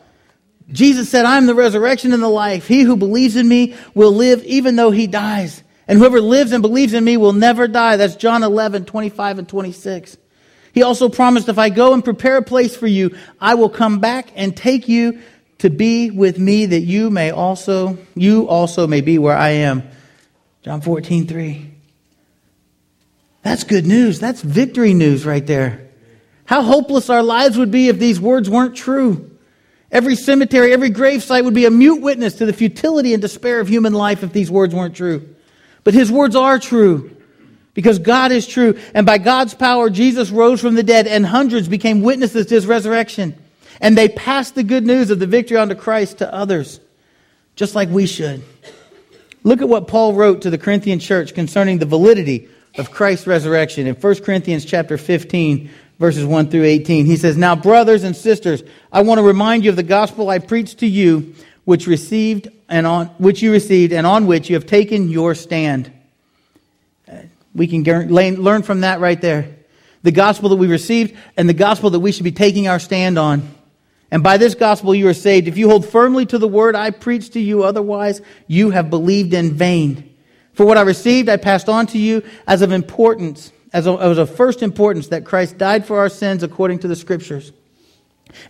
Jesus 0.71 1.09
said, 1.09 1.25
I 1.25 1.37
am 1.37 1.47
the 1.47 1.55
resurrection 1.55 2.13
and 2.13 2.23
the 2.23 2.29
life. 2.29 2.67
He 2.67 2.83
who 2.83 2.97
believes 2.97 3.37
in 3.37 3.49
me 3.49 3.75
will 3.95 4.13
live 4.13 4.45
even 4.45 4.77
though 4.77 4.91
he 4.91 5.07
dies. 5.07 5.63
And 5.89 5.99
whoever 5.99 6.21
lives 6.21 6.53
and 6.53 6.63
believes 6.63 6.95
in 6.95 7.05
me 7.05 7.17
will 7.17 7.33
never 7.33 7.69
die. 7.69 7.97
That's 7.97 8.17
John 8.17 8.43
11, 8.43 8.85
25 8.85 9.39
and 9.41 9.49
26. 9.49 10.17
He 10.73 10.83
also 10.83 11.09
promised, 11.09 11.49
if 11.49 11.59
I 11.59 11.69
go 11.69 11.93
and 11.93 12.05
prepare 12.05 12.39
a 12.39 12.43
place 12.43 12.77
for 12.77 12.87
you, 12.87 13.17
I 13.41 13.55
will 13.55 13.69
come 13.69 13.99
back 13.99 14.31
and 14.35 14.57
take 14.57 14.89
you 14.89 15.21
to 15.59 15.71
be 15.71 16.11
with 16.11 16.39
me 16.39 16.67
that 16.67 16.81
you 16.81 17.11
may 17.11 17.31
also, 17.31 17.99
you 18.15 18.49
also 18.49 18.87
may 18.87 19.01
be 19.01 19.19
where 19.19 19.37
I 19.37 19.51
am. 19.51 19.83
John 20.63 20.81
14, 20.81 21.27
3. 21.27 21.75
That's 23.43 23.65
good 23.65 23.87
news. 23.87 24.21
That's 24.21 24.41
victory 24.41 24.95
news 24.95 25.27
right 25.27 25.47
there. 25.47 25.89
How 26.45 26.63
hopeless 26.63 27.11
our 27.11 27.23
lives 27.23 27.59
would 27.59 27.71
be 27.71 27.89
if 27.89 27.99
these 27.99 28.21
words 28.21 28.49
weren't 28.49 28.77
true. 28.77 29.32
Every 29.93 30.17
cemetery, 30.17 30.73
every 30.73 30.91
gravesite 30.91 31.45
would 31.45 31.53
be 31.53 31.67
a 31.67 31.71
mute 31.71 32.01
witness 32.01 32.35
to 32.37 32.47
the 32.47 32.55
futility 32.55 33.13
and 33.13 33.21
despair 33.21 33.61
of 33.61 33.69
human 33.69 33.93
life 33.93 34.23
if 34.25 34.33
these 34.33 34.51
words 34.51 34.75
weren't 34.75 34.97
true. 34.97 35.35
But 35.85 35.93
his 35.93 36.11
words 36.11 36.35
are 36.35 36.59
true 36.59 37.15
because 37.75 37.99
God 37.99 38.33
is 38.33 38.47
true. 38.47 38.81
And 38.95 39.05
by 39.05 39.19
God's 39.19 39.53
power, 39.53 39.91
Jesus 39.91 40.31
rose 40.31 40.63
from 40.63 40.77
the 40.77 40.83
dead 40.83 41.07
and 41.07 41.27
hundreds 41.27 41.69
became 41.69 42.01
witnesses 42.01 42.47
to 42.47 42.55
his 42.55 42.67
resurrection. 42.67 43.37
And 43.83 43.97
they 43.97 44.09
passed 44.09 44.55
the 44.55 44.63
good 44.63 44.87
news 44.87 45.11
of 45.11 45.19
the 45.19 45.27
victory 45.27 45.59
onto 45.59 45.75
Christ 45.75 46.19
to 46.19 46.33
others, 46.33 46.81
just 47.55 47.75
like 47.75 47.91
we 47.91 48.07
should. 48.07 48.43
Look 49.45 49.61
at 49.61 49.69
what 49.69 49.89
Paul 49.89 50.15
wrote 50.15 50.43
to 50.43 50.51
the 50.51 50.59
Corinthian 50.59 51.01
church 51.01 51.35
concerning 51.35 51.79
the 51.79 51.87
validity 51.87 52.49
of 52.79 52.91
Christ's 52.91 53.27
resurrection 53.27 53.87
in 53.87 53.95
1 53.95 54.15
Corinthians 54.23 54.65
chapter 54.65 54.97
15 54.97 55.69
verses 56.03 56.25
1 56.25 56.49
through 56.49 56.65
18. 56.65 57.07
He 57.07 57.17
says, 57.17 57.37
"Now 57.37 57.55
brothers 57.55 58.03
and 58.03 58.17
sisters, 58.17 58.65
I 58.93 59.03
want 59.03 59.19
to 59.19 59.23
remind 59.23 59.63
you 59.63 59.71
of 59.71 59.77
the 59.77 59.85
gospel 59.85 60.31
I 60.31 60.41
preached 60.41 60.79
to 60.79 60.87
you, 60.89 61.33
which 61.65 61.87
received 61.87 62.49
and 62.69 62.89
on 62.89 63.07
which 63.19 63.41
you 63.41 63.53
received 63.53 63.93
and 63.93 64.05
on 64.05 64.27
which 64.27 64.51
you 64.51 64.57
have 64.57 64.67
taken 64.67 65.09
your 65.09 65.37
stand." 65.37 65.93
Uh, 67.09 67.19
we 67.55 67.69
can 67.69 67.85
learn 68.13 68.65
from 68.65 68.81
that 68.81 68.99
right 68.99 69.21
there. 69.21 69.47
The 70.03 70.11
gospel 70.11 70.49
that 70.49 70.57
we 70.57 70.67
received 70.67 71.15
and 71.37 71.49
the 71.49 71.55
gospel 71.55 71.91
that 71.91 72.01
we 72.01 72.11
should 72.11 72.25
be 72.25 72.33
taking 72.33 72.67
our 72.67 72.81
stand 72.81 73.17
on. 73.17 73.49
And 74.11 74.25
by 74.25 74.39
this 74.39 74.57
gospel 74.57 74.97
you 74.97 75.07
are 75.07 75.15
saved 75.15 75.47
if 75.47 75.57
you 75.57 75.71
hold 75.71 75.87
firmly 75.87 76.27
to 76.27 76.39
the 76.39 76.49
word 76.49 76.75
I 76.75 76.91
preached 76.91 77.35
to 77.35 77.41
you, 77.41 77.63
otherwise 77.63 78.21
you 78.49 78.71
have 78.71 78.91
believed 78.91 79.35
in 79.35 79.53
vain. 79.53 80.11
For 80.55 80.67
what 80.67 80.79
I 80.79 80.83
received, 80.83 81.29
I 81.29 81.37
passed 81.37 81.69
on 81.69 81.87
to 81.87 81.99
you 81.99 82.25
as 82.49 82.61
of 82.61 82.73
importance, 82.73 83.53
as 83.73 83.87
of, 83.87 84.01
as 84.01 84.19
of 84.19 84.35
first 84.35 84.63
importance, 84.63 85.09
that 85.09 85.25
Christ 85.25 85.59
died 85.59 85.87
for 85.87 85.99
our 85.99 86.09
sins 86.09 86.43
according 86.43 86.81
to 86.81 86.89
the 86.89 86.97
Scriptures, 86.97 87.53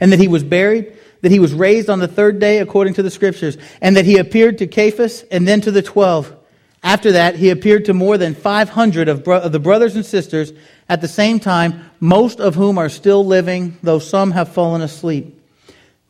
and 0.01 0.13
that 0.13 0.19
he 0.19 0.29
was 0.29 0.45
buried, 0.45 0.97
that 1.21 1.31
he 1.31 1.39
was 1.39 1.55
raised 1.55 1.89
on 1.89 1.99
the 1.99 2.09
third 2.09 2.39
day 2.39 2.59
according 2.59 2.95
to 2.95 3.03
the 3.03 3.11
Scriptures, 3.11 3.57
and 3.81 3.97
that 3.97 4.05
he 4.05 4.19
appeared 4.19 4.59
to 4.59 4.73
Cephas 4.73 5.23
and 5.31 5.47
then 5.47 5.61
to 5.61 5.71
the 5.71 5.83
twelve. 5.83 6.37
After 6.83 7.13
that, 7.13 7.37
he 7.37 7.51
appeared 7.51 7.85
to 7.85 7.95
more 7.95 8.19
than 8.19 8.35
500 8.35 9.09
of, 9.09 9.23
bro- 9.23 9.41
of 9.41 9.53
the 9.53 9.61
brothers 9.61 9.95
and 9.95 10.05
sisters 10.05 10.53
at 10.89 11.01
the 11.01 11.09
same 11.09 11.39
time, 11.39 11.91
most 12.01 12.41
of 12.41 12.57
whom 12.57 12.77
are 12.77 12.89
still 12.89 13.25
living, 13.25 13.79
though 13.83 14.01
some 14.01 14.33
have 14.33 14.53
fallen 14.53 14.83
asleep. 14.83 15.42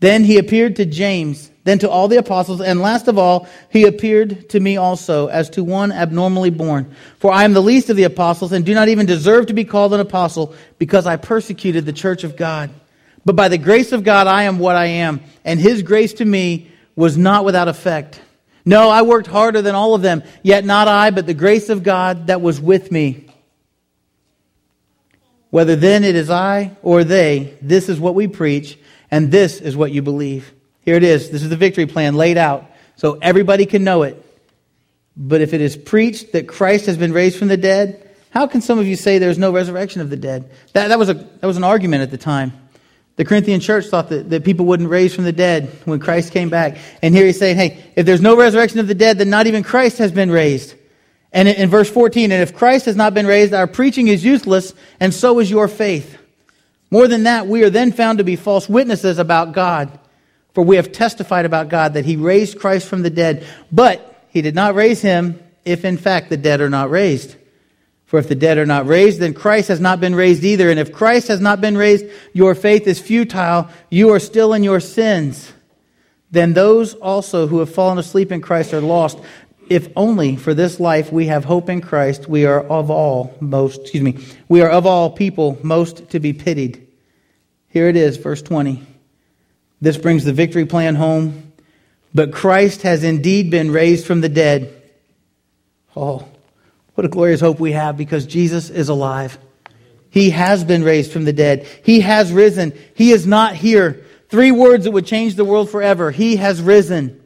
Then 0.02 0.24
he 0.24 0.36
appeared 0.36 0.76
to 0.76 0.84
James 0.84 1.52
then 1.64 1.78
to 1.78 1.88
all 1.88 2.08
the 2.08 2.16
apostles, 2.16 2.60
and 2.60 2.80
last 2.80 3.06
of 3.06 3.18
all, 3.18 3.46
he 3.70 3.84
appeared 3.84 4.48
to 4.50 4.58
me 4.58 4.76
also 4.76 5.28
as 5.28 5.48
to 5.50 5.62
one 5.62 5.92
abnormally 5.92 6.50
born. 6.50 6.92
For 7.18 7.32
I 7.32 7.44
am 7.44 7.52
the 7.52 7.62
least 7.62 7.88
of 7.88 7.96
the 7.96 8.02
apostles, 8.02 8.52
and 8.52 8.66
do 8.66 8.74
not 8.74 8.88
even 8.88 9.06
deserve 9.06 9.46
to 9.46 9.54
be 9.54 9.64
called 9.64 9.94
an 9.94 10.00
apostle, 10.00 10.54
because 10.78 11.06
I 11.06 11.16
persecuted 11.16 11.86
the 11.86 11.92
church 11.92 12.24
of 12.24 12.36
God. 12.36 12.70
But 13.24 13.36
by 13.36 13.48
the 13.48 13.58
grace 13.58 13.92
of 13.92 14.02
God, 14.02 14.26
I 14.26 14.44
am 14.44 14.58
what 14.58 14.74
I 14.74 14.86
am, 14.86 15.20
and 15.44 15.60
his 15.60 15.84
grace 15.84 16.14
to 16.14 16.24
me 16.24 16.68
was 16.96 17.16
not 17.16 17.44
without 17.44 17.68
effect. 17.68 18.20
No, 18.64 18.90
I 18.90 19.02
worked 19.02 19.28
harder 19.28 19.62
than 19.62 19.76
all 19.76 19.94
of 19.94 20.02
them, 20.02 20.24
yet 20.42 20.64
not 20.64 20.88
I, 20.88 21.10
but 21.10 21.26
the 21.26 21.34
grace 21.34 21.68
of 21.68 21.84
God 21.84 22.26
that 22.26 22.40
was 22.40 22.60
with 22.60 22.90
me. 22.90 23.28
Whether 25.50 25.76
then 25.76 26.02
it 26.02 26.16
is 26.16 26.28
I 26.28 26.76
or 26.82 27.04
they, 27.04 27.56
this 27.62 27.88
is 27.88 28.00
what 28.00 28.16
we 28.16 28.26
preach, 28.26 28.78
and 29.12 29.30
this 29.30 29.60
is 29.60 29.76
what 29.76 29.92
you 29.92 30.02
believe. 30.02 30.52
Here 30.80 30.96
it 30.96 31.04
is. 31.04 31.30
This 31.30 31.42
is 31.42 31.50
the 31.50 31.56
victory 31.56 31.86
plan 31.86 32.14
laid 32.14 32.38
out 32.38 32.64
so 32.96 33.18
everybody 33.22 33.66
can 33.66 33.84
know 33.84 34.02
it. 34.02 34.20
But 35.16 35.42
if 35.42 35.52
it 35.52 35.60
is 35.60 35.76
preached 35.76 36.32
that 36.32 36.48
Christ 36.48 36.86
has 36.86 36.96
been 36.96 37.12
raised 37.12 37.38
from 37.38 37.48
the 37.48 37.58
dead, 37.58 38.10
how 38.30 38.46
can 38.46 38.62
some 38.62 38.78
of 38.78 38.86
you 38.86 38.96
say 38.96 39.18
there's 39.18 39.38
no 39.38 39.52
resurrection 39.52 40.00
of 40.00 40.08
the 40.08 40.16
dead? 40.16 40.50
That, 40.72 40.88
that, 40.88 40.98
was, 40.98 41.10
a, 41.10 41.14
that 41.14 41.46
was 41.46 41.58
an 41.58 41.64
argument 41.64 42.02
at 42.02 42.10
the 42.10 42.16
time. 42.16 42.54
The 43.16 43.26
Corinthian 43.26 43.60
church 43.60 43.86
thought 43.86 44.08
that, 44.08 44.30
that 44.30 44.44
people 44.44 44.64
wouldn't 44.64 44.88
raise 44.88 45.14
from 45.14 45.24
the 45.24 45.32
dead 45.32 45.68
when 45.84 46.00
Christ 46.00 46.32
came 46.32 46.48
back. 46.48 46.78
And 47.02 47.14
here 47.14 47.26
he's 47.26 47.38
saying, 47.38 47.58
hey, 47.58 47.84
if 47.94 48.06
there's 48.06 48.22
no 48.22 48.34
resurrection 48.34 48.80
of 48.80 48.88
the 48.88 48.94
dead, 48.94 49.18
then 49.18 49.28
not 49.28 49.46
even 49.46 49.62
Christ 49.62 49.98
has 49.98 50.10
been 50.10 50.30
raised. 50.30 50.74
And 51.30 51.46
in, 51.46 51.56
in 51.56 51.68
verse 51.68 51.90
14, 51.90 52.32
and 52.32 52.42
if 52.42 52.56
Christ 52.56 52.86
has 52.86 52.96
not 52.96 53.12
been 53.12 53.26
raised, 53.26 53.52
our 53.52 53.66
preaching 53.66 54.08
is 54.08 54.24
useless, 54.24 54.72
and 54.98 55.12
so 55.12 55.38
is 55.38 55.50
your 55.50 55.68
faith. 55.68 56.16
More 56.92 57.08
than 57.08 57.22
that, 57.22 57.46
we 57.46 57.64
are 57.64 57.70
then 57.70 57.90
found 57.90 58.18
to 58.18 58.24
be 58.24 58.36
false 58.36 58.68
witnesses 58.68 59.18
about 59.18 59.52
God. 59.52 59.98
For 60.52 60.62
we 60.62 60.76
have 60.76 60.92
testified 60.92 61.46
about 61.46 61.70
God 61.70 61.94
that 61.94 62.04
he 62.04 62.16
raised 62.16 62.58
Christ 62.58 62.86
from 62.86 63.00
the 63.00 63.08
dead, 63.08 63.46
but 63.72 64.26
he 64.28 64.42
did 64.42 64.54
not 64.54 64.74
raise 64.74 65.00
him 65.00 65.42
if 65.64 65.86
in 65.86 65.96
fact 65.96 66.28
the 66.28 66.36
dead 66.36 66.60
are 66.60 66.68
not 66.68 66.90
raised. 66.90 67.34
For 68.04 68.18
if 68.18 68.28
the 68.28 68.34
dead 68.34 68.58
are 68.58 68.66
not 68.66 68.86
raised, 68.86 69.20
then 69.20 69.32
Christ 69.32 69.68
has 69.68 69.80
not 69.80 70.00
been 70.00 70.14
raised 70.14 70.44
either. 70.44 70.68
And 70.68 70.78
if 70.78 70.92
Christ 70.92 71.28
has 71.28 71.40
not 71.40 71.62
been 71.62 71.78
raised, 71.78 72.04
your 72.34 72.54
faith 72.54 72.86
is 72.86 73.00
futile. 73.00 73.70
You 73.88 74.10
are 74.10 74.20
still 74.20 74.52
in 74.52 74.62
your 74.62 74.80
sins. 74.80 75.50
Then 76.30 76.52
those 76.52 76.92
also 76.92 77.46
who 77.46 77.60
have 77.60 77.74
fallen 77.74 77.96
asleep 77.96 78.30
in 78.30 78.42
Christ 78.42 78.74
are 78.74 78.82
lost. 78.82 79.18
If 79.70 79.88
only 79.96 80.36
for 80.36 80.52
this 80.52 80.78
life 80.78 81.10
we 81.10 81.28
have 81.28 81.46
hope 81.46 81.70
in 81.70 81.80
Christ, 81.80 82.28
we 82.28 82.44
are 82.44 82.60
of 82.60 82.90
all 82.90 83.34
most, 83.40 83.80
excuse 83.80 84.02
me, 84.02 84.18
we 84.46 84.60
are 84.60 84.68
of 84.68 84.84
all 84.84 85.08
people 85.08 85.58
most 85.62 86.10
to 86.10 86.20
be 86.20 86.34
pitied. 86.34 86.81
Here 87.72 87.88
it 87.88 87.96
is, 87.96 88.18
verse 88.18 88.42
20. 88.42 88.86
This 89.80 89.96
brings 89.96 90.24
the 90.24 90.32
victory 90.32 90.66
plan 90.66 90.94
home. 90.94 91.52
But 92.14 92.32
Christ 92.32 92.82
has 92.82 93.02
indeed 93.02 93.50
been 93.50 93.70
raised 93.70 94.06
from 94.06 94.20
the 94.20 94.28
dead. 94.28 94.82
Oh, 95.96 96.28
what 96.94 97.06
a 97.06 97.08
glorious 97.08 97.40
hope 97.40 97.58
we 97.58 97.72
have 97.72 97.96
because 97.96 98.26
Jesus 98.26 98.68
is 98.68 98.90
alive. 98.90 99.38
He 100.10 100.30
has 100.30 100.62
been 100.62 100.84
raised 100.84 101.10
from 101.10 101.24
the 101.24 101.32
dead. 101.32 101.66
He 101.82 102.00
has 102.00 102.30
risen. 102.30 102.78
He 102.94 103.12
is 103.12 103.26
not 103.26 103.56
here. 103.56 104.04
Three 104.28 104.52
words 104.52 104.84
that 104.84 104.90
would 104.90 105.06
change 105.06 105.36
the 105.36 105.44
world 105.44 105.70
forever. 105.70 106.10
He 106.10 106.36
has 106.36 106.60
risen. 106.60 107.22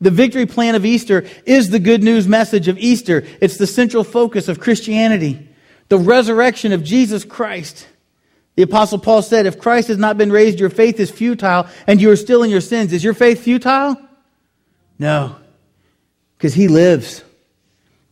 The 0.00 0.12
victory 0.12 0.46
plan 0.46 0.76
of 0.76 0.86
Easter 0.86 1.24
is 1.44 1.70
the 1.70 1.80
good 1.80 2.04
news 2.04 2.28
message 2.28 2.68
of 2.68 2.78
Easter. 2.78 3.24
It's 3.40 3.56
the 3.56 3.66
central 3.66 4.04
focus 4.04 4.48
of 4.48 4.60
Christianity. 4.60 5.48
The 5.88 5.98
resurrection 5.98 6.72
of 6.72 6.84
Jesus 6.84 7.24
Christ. 7.24 7.88
The 8.54 8.62
apostle 8.62 8.98
Paul 8.98 9.22
said, 9.22 9.46
if 9.46 9.58
Christ 9.58 9.88
has 9.88 9.98
not 9.98 10.18
been 10.18 10.30
raised, 10.30 10.60
your 10.60 10.70
faith 10.70 11.00
is 11.00 11.10
futile 11.10 11.66
and 11.86 12.00
you 12.00 12.10
are 12.10 12.16
still 12.16 12.42
in 12.42 12.50
your 12.50 12.60
sins. 12.60 12.92
Is 12.92 13.02
your 13.02 13.14
faith 13.14 13.42
futile? 13.42 13.96
No. 14.98 15.36
Because 16.36 16.52
he 16.52 16.68
lives. 16.68 17.24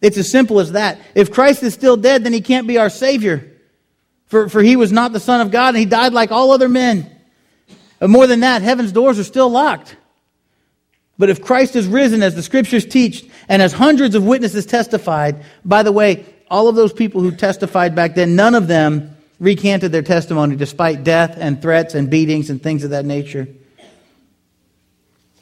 It's 0.01 0.17
as 0.17 0.31
simple 0.31 0.61
as 0.61 0.73
that. 0.73 0.99
If 1.15 1.31
Christ 1.31 1.63
is 1.63 1.75
still 1.75 1.97
dead, 1.97 2.25
then 2.25 2.33
he 2.33 2.41
can't 2.41 2.67
be 2.67 2.79
our 2.79 2.89
Savior. 2.89 3.47
For, 4.27 4.49
for 4.49 4.63
he 4.63 4.77
was 4.77 4.93
not 4.93 5.13
the 5.13 5.21
Son 5.21 5.41
of 5.43 5.51
God 5.51 5.71
and 5.71 5.79
he 5.79 5.85
died 5.85 6.15
like 6.15 6.33
all 6.33 6.53
other 6.53 6.69
men. 6.69 7.11
And 8.01 8.11
more 8.11 8.27
than 8.27 8.41
that, 8.41 8.63
heaven's 8.63 8.93
doors 8.93 9.19
are 9.19 9.25
still 9.25 9.51
locked. 9.51 9.97
But 11.19 11.29
if 11.29 11.43
Christ 11.43 11.77
is 11.77 11.87
risen, 11.87 12.23
as 12.23 12.35
the 12.35 12.43
scriptures 12.43 12.87
teach, 12.87 13.29
and 13.47 13.61
as 13.61 13.75
hundreds 13.75 14.15
of 14.15 14.25
witnesses 14.25 14.65
testified, 14.65 15.45
by 15.67 15.83
the 15.83 15.93
way, 15.93 16.25
all 16.51 16.67
of 16.67 16.77
those 16.77 16.95
people 16.95 17.21
who 17.21 17.31
testified 17.31 17.95
back 17.95 18.15
then, 18.15 18.37
none 18.37 18.55
of 18.55 18.69
them 18.69 19.15
recanted 19.41 19.91
their 19.91 20.03
testimony 20.03 20.55
despite 20.55 21.03
death 21.03 21.37
and 21.37 21.61
threats 21.61 21.95
and 21.95 22.09
beatings 22.09 22.51
and 22.51 22.63
things 22.63 22.85
of 22.85 22.91
that 22.91 23.05
nature. 23.05 23.49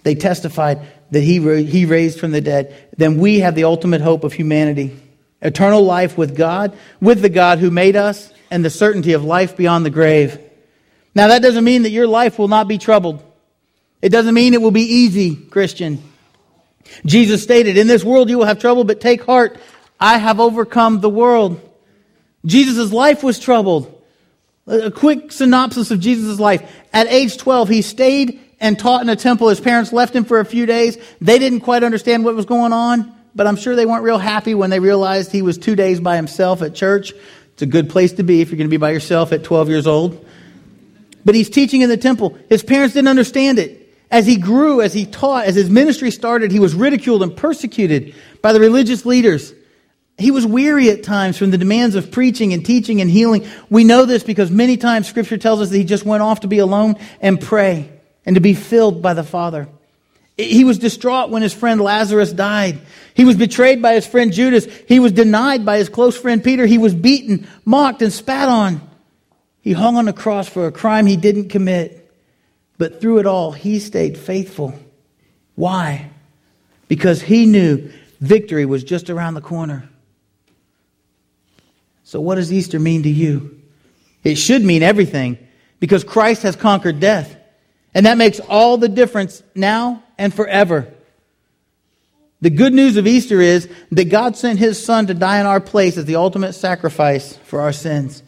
They 0.05 0.15
testified 0.15 0.81
that 1.11 1.21
he, 1.21 1.65
he 1.65 1.85
raised 1.85 2.19
from 2.19 2.31
the 2.31 2.41
dead. 2.41 2.75
Then 2.97 3.19
we 3.19 3.41
have 3.41 3.55
the 3.55 3.65
ultimate 3.65 4.01
hope 4.01 4.25
of 4.25 4.33
humanity 4.33 4.99
eternal 5.41 5.85
life 5.85 6.19
with 6.19 6.37
God, 6.37 6.77
with 7.01 7.23
the 7.23 7.29
God 7.29 7.61
who 7.61 7.71
made 7.71 7.95
us, 7.95 8.33
and 8.51 8.65
the 8.65 8.71
certainty 8.71 9.13
of 9.13 9.23
life 9.23 9.57
beyond 9.57 9.87
the 9.87 9.91
grave. 9.91 10.39
Now, 11.15 11.29
that 11.29 11.43
doesn't 11.43 11.63
mean 11.63 11.83
that 11.83 11.91
your 11.91 12.09
life 12.09 12.39
will 12.39 12.49
not 12.49 12.67
be 12.67 12.79
troubled. 12.79 13.23
It 14.03 14.09
doesn't 14.09 14.35
mean 14.35 14.55
it 14.55 14.63
will 14.63 14.73
be 14.73 14.83
easy, 14.83 15.37
Christian. 15.37 16.03
Jesus 17.05 17.43
stated, 17.43 17.77
In 17.77 17.87
this 17.87 18.03
world 18.03 18.31
you 18.31 18.39
will 18.39 18.47
have 18.47 18.59
trouble, 18.59 18.85
but 18.85 19.01
take 19.01 19.25
heart. 19.25 19.59
I 20.01 20.19
have 20.19 20.41
overcome 20.41 21.01
the 21.01 21.11
world. 21.11 21.61
Jesus' 22.45 22.93
life 22.93 23.23
was 23.23 23.39
troubled. 23.39 23.95
A 24.67 24.91
quick 24.91 25.33
synopsis 25.33 25.91
of 25.91 26.01
Jesus' 26.01 26.39
life. 26.39 26.71
At 26.93 27.07
age 27.07 27.39
12, 27.39 27.69
he 27.69 27.83
stayed 27.83 28.41
and 28.61 28.79
taught 28.79 29.03
in 29.03 29.09
a 29.09 29.17
temple. 29.17 29.49
His 29.49 29.61
parents 29.61 29.93
left 29.93 30.15
him 30.15 30.25
for 30.25 30.41
a 30.41 30.45
few 30.45 30.67
days. 30.67 30.99
They 31.21 31.39
didn't 31.39 31.61
quite 31.61 31.85
understand 31.85 32.25
what 32.25 32.35
was 32.35 32.45
going 32.45 32.73
on, 32.73 33.15
but 33.35 33.47
I'm 33.47 33.57
sure 33.57 33.75
they 33.75 33.87
weren't 33.87 34.03
real 34.03 34.19
happy 34.19 34.55
when 34.55 34.71
they 34.71 34.81
realized 34.81 35.33
he 35.33 35.43
was 35.43 35.59
two 35.59 35.75
days 35.75 36.01
by 36.01 36.17
himself 36.17 36.61
at 36.63 36.75
church. 36.75 37.13
It's 37.53 37.63
a 37.63 37.67
good 37.67 37.91
place 37.91 38.13
to 38.15 38.23
be 38.23 38.41
if 38.41 38.51
you're 38.51 38.59
going 38.59 38.69
to 38.69 38.71
be 38.71 38.77
by 38.77 38.91
yourself 38.91 39.33
at 39.33 39.43
12 39.45 39.69
years 39.69 39.87
old. 39.87 40.25
But 41.25 41.35
he's 41.35 41.51
teaching 41.51 41.81
in 41.81 41.89
the 41.89 41.97
temple. 41.97 42.39
His 42.49 42.63
parents 42.63 42.95
didn't 42.95 43.09
understand 43.09 43.59
it. 43.59 43.89
As 44.11 44.27
he 44.27 44.37
grew, 44.37 44.81
as 44.81 44.95
he 44.95 45.05
taught, 45.05 45.45
as 45.45 45.55
his 45.55 45.69
ministry 45.69 46.11
started, 46.11 46.51
he 46.51 46.61
was 46.61 46.75
ridiculed 46.75 47.23
and 47.23 47.37
persecuted 47.37 48.15
by 48.41 48.53
the 48.53 48.61
religious 48.61 49.05
leaders. 49.05 49.53
He 50.19 50.33
was 50.33 50.45
weary 50.45 50.91
at 50.91 51.05
times 51.05 51.39
from 51.39 51.53
the 51.53 51.59
demands 51.59 51.95
of 51.95 52.11
preaching 52.11 52.53
and 52.53 52.67
teaching 52.67 53.01
and 53.01 53.09
healing. 53.09 53.47
We 53.71 53.85
know 53.85 54.05
this 54.05 54.25
because 54.25 54.51
many 54.51 54.77
times 54.77 55.09
scripture 55.09 55.39
tells 55.39 55.61
us 55.61 55.71
that 55.71 55.77
he 55.77 55.85
just 55.85 56.05
went 56.05 56.25
off 56.25 56.41
to 56.41 56.49
be 56.49 56.59
alone 56.59 56.97
and 57.21 57.41
pray 57.41 57.89
and 58.27 58.35
to 58.35 58.41
be 58.41 58.55
filled 58.55 59.01
by 59.01 59.15
the 59.15 59.23
Father. 59.23 59.69
He 60.37 60.65
was 60.65 60.79
distraught 60.79 61.31
when 61.31 61.43
his 61.43 61.55
friend 61.55 61.81
Lazarus 61.81 62.33
died. 62.33 62.81
He 63.15 63.25
was 63.25 63.37
betrayed 63.37 63.81
by 63.81 63.95
his 63.95 64.07
friend 64.07 64.33
Judas. 64.33 64.67
He 64.87 64.99
was 64.99 65.13
denied 65.13 65.65
by 65.65 65.79
his 65.79 65.89
close 65.89 66.17
friend 66.17 66.43
Peter. 66.43 66.67
He 66.67 66.79
was 66.79 66.95
beaten, 66.95 67.47
mocked, 67.65 68.03
and 68.03 68.13
spat 68.13 68.49
on. 68.49 68.81
He 69.61 69.73
hung 69.73 69.97
on 69.97 70.07
the 70.07 70.13
cross 70.13 70.49
for 70.49 70.67
a 70.67 70.73
crime 70.73 71.07
he 71.07 71.17
didn't 71.17 71.49
commit. 71.49 72.13
But 72.77 73.01
through 73.01 73.19
it 73.19 73.27
all, 73.27 73.53
he 73.53 73.79
stayed 73.79 74.17
faithful. 74.17 74.75
Why? 75.55 76.11
Because 76.87 77.21
he 77.23 77.47
knew 77.47 77.91
victory 78.21 78.65
was 78.65 78.85
just 78.85 79.11
around 79.11 79.35
the 79.35 79.41
corner. 79.41 79.89
So, 82.09 82.23
what 82.23 82.37
does 82.37 82.51
Easter 82.51 82.81
mean 82.81 83.03
to 83.03 83.11
you? 83.11 83.61
It 84.25 84.37
should 84.37 84.65
mean 84.65 84.83
everything 84.83 85.37
because 85.79 86.05
Christ 86.05 86.43
has 86.43 86.57
conquered 86.57 87.01
death. 87.01 87.37
And 87.93 88.07
that 88.07 88.17
makes 88.17 88.41
all 88.41 88.79
the 88.79 88.89
difference 88.89 89.43
now 89.55 90.03
and 90.17 90.33
forever. 90.33 90.91
The 92.41 92.49
good 92.49 92.73
news 92.73 92.97
of 92.97 93.07
Easter 93.07 93.43
is 93.43 93.69
that 93.91 94.09
God 94.09 94.39
sent 94.39 94.59
his 94.59 94.83
son 94.83 95.09
to 95.09 95.13
die 95.13 95.39
in 95.39 95.45
our 95.45 95.61
place 95.61 95.99
as 95.99 96.07
the 96.07 96.17
ultimate 96.17 96.55
sacrifice 96.55 97.37
for 97.45 97.61
our 97.61 97.75
sins. 97.75 98.23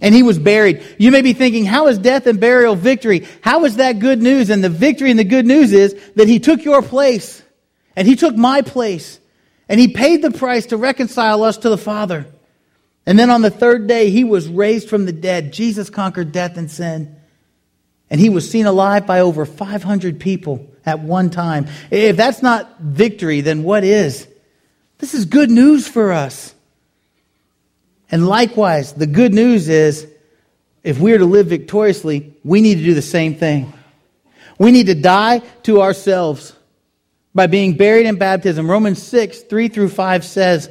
And 0.00 0.14
he 0.14 0.22
was 0.22 0.38
buried. 0.38 0.82
You 0.96 1.10
may 1.10 1.20
be 1.20 1.34
thinking, 1.34 1.66
how 1.66 1.88
is 1.88 1.98
death 1.98 2.26
and 2.26 2.40
burial 2.40 2.74
victory? 2.74 3.26
How 3.42 3.66
is 3.66 3.76
that 3.76 3.98
good 3.98 4.22
news? 4.22 4.48
And 4.48 4.64
the 4.64 4.70
victory 4.70 5.10
and 5.10 5.18
the 5.18 5.24
good 5.24 5.44
news 5.44 5.74
is 5.74 5.94
that 6.14 6.26
he 6.26 6.40
took 6.40 6.64
your 6.64 6.80
place 6.80 7.42
and 7.96 8.08
he 8.08 8.16
took 8.16 8.34
my 8.34 8.62
place 8.62 9.20
and 9.68 9.78
he 9.78 9.88
paid 9.88 10.22
the 10.22 10.30
price 10.30 10.64
to 10.66 10.78
reconcile 10.78 11.42
us 11.42 11.58
to 11.58 11.68
the 11.68 11.76
Father. 11.76 12.32
And 13.06 13.18
then 13.18 13.30
on 13.30 13.42
the 13.42 13.50
third 13.50 13.86
day, 13.86 14.10
he 14.10 14.24
was 14.24 14.48
raised 14.48 14.88
from 14.88 15.06
the 15.06 15.12
dead. 15.12 15.52
Jesus 15.52 15.88
conquered 15.88 16.32
death 16.32 16.56
and 16.56 16.70
sin. 16.70 17.16
And 18.10 18.20
he 18.20 18.28
was 18.28 18.50
seen 18.50 18.66
alive 18.66 19.06
by 19.06 19.20
over 19.20 19.46
500 19.46 20.20
people 20.20 20.66
at 20.84 21.00
one 21.00 21.30
time. 21.30 21.66
If 21.90 22.16
that's 22.16 22.42
not 22.42 22.80
victory, 22.80 23.40
then 23.40 23.62
what 23.62 23.84
is? 23.84 24.26
This 24.98 25.14
is 25.14 25.24
good 25.24 25.50
news 25.50 25.86
for 25.86 26.12
us. 26.12 26.54
And 28.10 28.26
likewise, 28.26 28.92
the 28.92 29.06
good 29.06 29.34
news 29.34 29.68
is 29.68 30.06
if 30.84 31.00
we 31.00 31.12
are 31.12 31.18
to 31.18 31.24
live 31.24 31.48
victoriously, 31.48 32.34
we 32.44 32.60
need 32.60 32.76
to 32.76 32.84
do 32.84 32.94
the 32.94 33.02
same 33.02 33.34
thing. 33.34 33.72
We 34.58 34.70
need 34.70 34.86
to 34.86 34.94
die 34.94 35.40
to 35.64 35.82
ourselves 35.82 36.54
by 37.34 37.48
being 37.48 37.76
buried 37.76 38.06
in 38.06 38.16
baptism. 38.16 38.70
Romans 38.70 39.02
6, 39.02 39.42
3 39.42 39.68
through 39.68 39.90
5 39.90 40.24
says, 40.24 40.70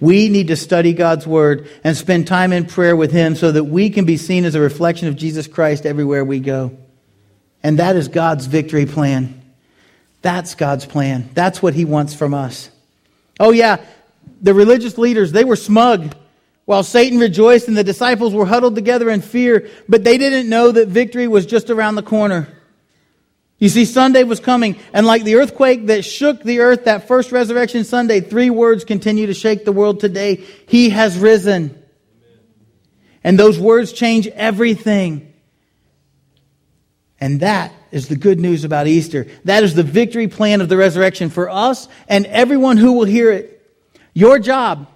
We 0.00 0.28
need 0.28 0.48
to 0.48 0.56
study 0.56 0.92
God's 0.92 1.26
word 1.26 1.68
and 1.84 1.96
spend 1.96 2.26
time 2.26 2.52
in 2.52 2.66
prayer 2.66 2.96
with 2.96 3.12
him 3.12 3.34
so 3.34 3.52
that 3.52 3.64
we 3.64 3.90
can 3.90 4.04
be 4.04 4.16
seen 4.16 4.44
as 4.44 4.54
a 4.54 4.60
reflection 4.60 5.08
of 5.08 5.16
Jesus 5.16 5.46
Christ 5.46 5.86
everywhere 5.86 6.24
we 6.24 6.40
go. 6.40 6.76
And 7.62 7.78
that 7.78 7.96
is 7.96 8.08
God's 8.08 8.46
victory 8.46 8.86
plan. 8.86 9.42
That's 10.22 10.54
God's 10.54 10.86
plan. 10.86 11.30
That's 11.34 11.62
what 11.62 11.74
He 11.74 11.84
wants 11.84 12.14
from 12.14 12.34
us. 12.34 12.70
Oh, 13.38 13.52
yeah, 13.52 13.84
the 14.40 14.54
religious 14.54 14.98
leaders, 14.98 15.32
they 15.32 15.44
were 15.44 15.56
smug 15.56 16.14
while 16.64 16.82
Satan 16.82 17.18
rejoiced 17.18 17.68
and 17.68 17.76
the 17.76 17.84
disciples 17.84 18.34
were 18.34 18.46
huddled 18.46 18.74
together 18.74 19.08
in 19.08 19.20
fear, 19.20 19.68
but 19.88 20.04
they 20.04 20.18
didn't 20.18 20.48
know 20.48 20.72
that 20.72 20.88
victory 20.88 21.28
was 21.28 21.46
just 21.46 21.70
around 21.70 21.94
the 21.94 22.02
corner. 22.02 22.48
You 23.58 23.70
see, 23.70 23.86
Sunday 23.86 24.24
was 24.24 24.38
coming, 24.38 24.76
and 24.92 25.06
like 25.06 25.24
the 25.24 25.36
earthquake 25.36 25.86
that 25.86 26.04
shook 26.04 26.42
the 26.42 26.60
earth 26.60 26.84
that 26.84 27.08
first 27.08 27.32
resurrection 27.32 27.84
Sunday, 27.84 28.20
three 28.20 28.50
words 28.50 28.84
continue 28.84 29.26
to 29.26 29.34
shake 29.34 29.64
the 29.64 29.72
world 29.72 30.00
today. 30.00 30.44
He 30.68 30.90
has 30.90 31.16
risen. 31.16 31.82
And 33.24 33.38
those 33.38 33.58
words 33.58 33.92
change 33.92 34.26
everything. 34.26 35.32
And 37.18 37.40
that 37.40 37.72
is 37.90 38.08
the 38.08 38.16
good 38.16 38.38
news 38.38 38.64
about 38.64 38.86
Easter. 38.86 39.26
That 39.44 39.64
is 39.64 39.74
the 39.74 39.82
victory 39.82 40.28
plan 40.28 40.60
of 40.60 40.68
the 40.68 40.76
resurrection 40.76 41.30
for 41.30 41.48
us 41.48 41.88
and 42.08 42.26
everyone 42.26 42.76
who 42.76 42.92
will 42.92 43.06
hear 43.06 43.32
it. 43.32 43.52
Your 44.12 44.38
job, 44.38 44.86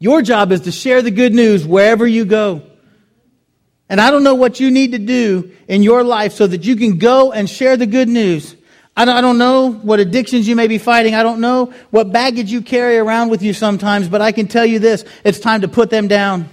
your 0.00 0.22
job 0.22 0.50
is 0.50 0.62
to 0.62 0.72
share 0.72 1.02
the 1.02 1.12
good 1.12 1.32
news 1.32 1.64
wherever 1.64 2.04
you 2.04 2.24
go. 2.24 2.62
And 3.92 4.00
I 4.00 4.10
don't 4.10 4.24
know 4.24 4.34
what 4.34 4.58
you 4.58 4.70
need 4.70 4.92
to 4.92 4.98
do 4.98 5.50
in 5.68 5.82
your 5.82 6.02
life 6.02 6.32
so 6.32 6.46
that 6.46 6.64
you 6.64 6.76
can 6.76 6.96
go 6.96 7.30
and 7.30 7.48
share 7.48 7.76
the 7.76 7.84
good 7.84 8.08
news. 8.08 8.56
I 8.96 9.04
don't 9.04 9.36
know 9.36 9.70
what 9.70 10.00
addictions 10.00 10.48
you 10.48 10.56
may 10.56 10.66
be 10.66 10.78
fighting. 10.78 11.14
I 11.14 11.22
don't 11.22 11.42
know 11.42 11.74
what 11.90 12.10
baggage 12.10 12.50
you 12.50 12.62
carry 12.62 12.96
around 12.96 13.28
with 13.28 13.42
you 13.42 13.52
sometimes, 13.52 14.08
but 14.08 14.22
I 14.22 14.32
can 14.32 14.48
tell 14.48 14.64
you 14.64 14.78
this 14.78 15.04
it's 15.24 15.40
time 15.40 15.60
to 15.60 15.68
put 15.68 15.90
them 15.90 16.08
down. 16.08 16.48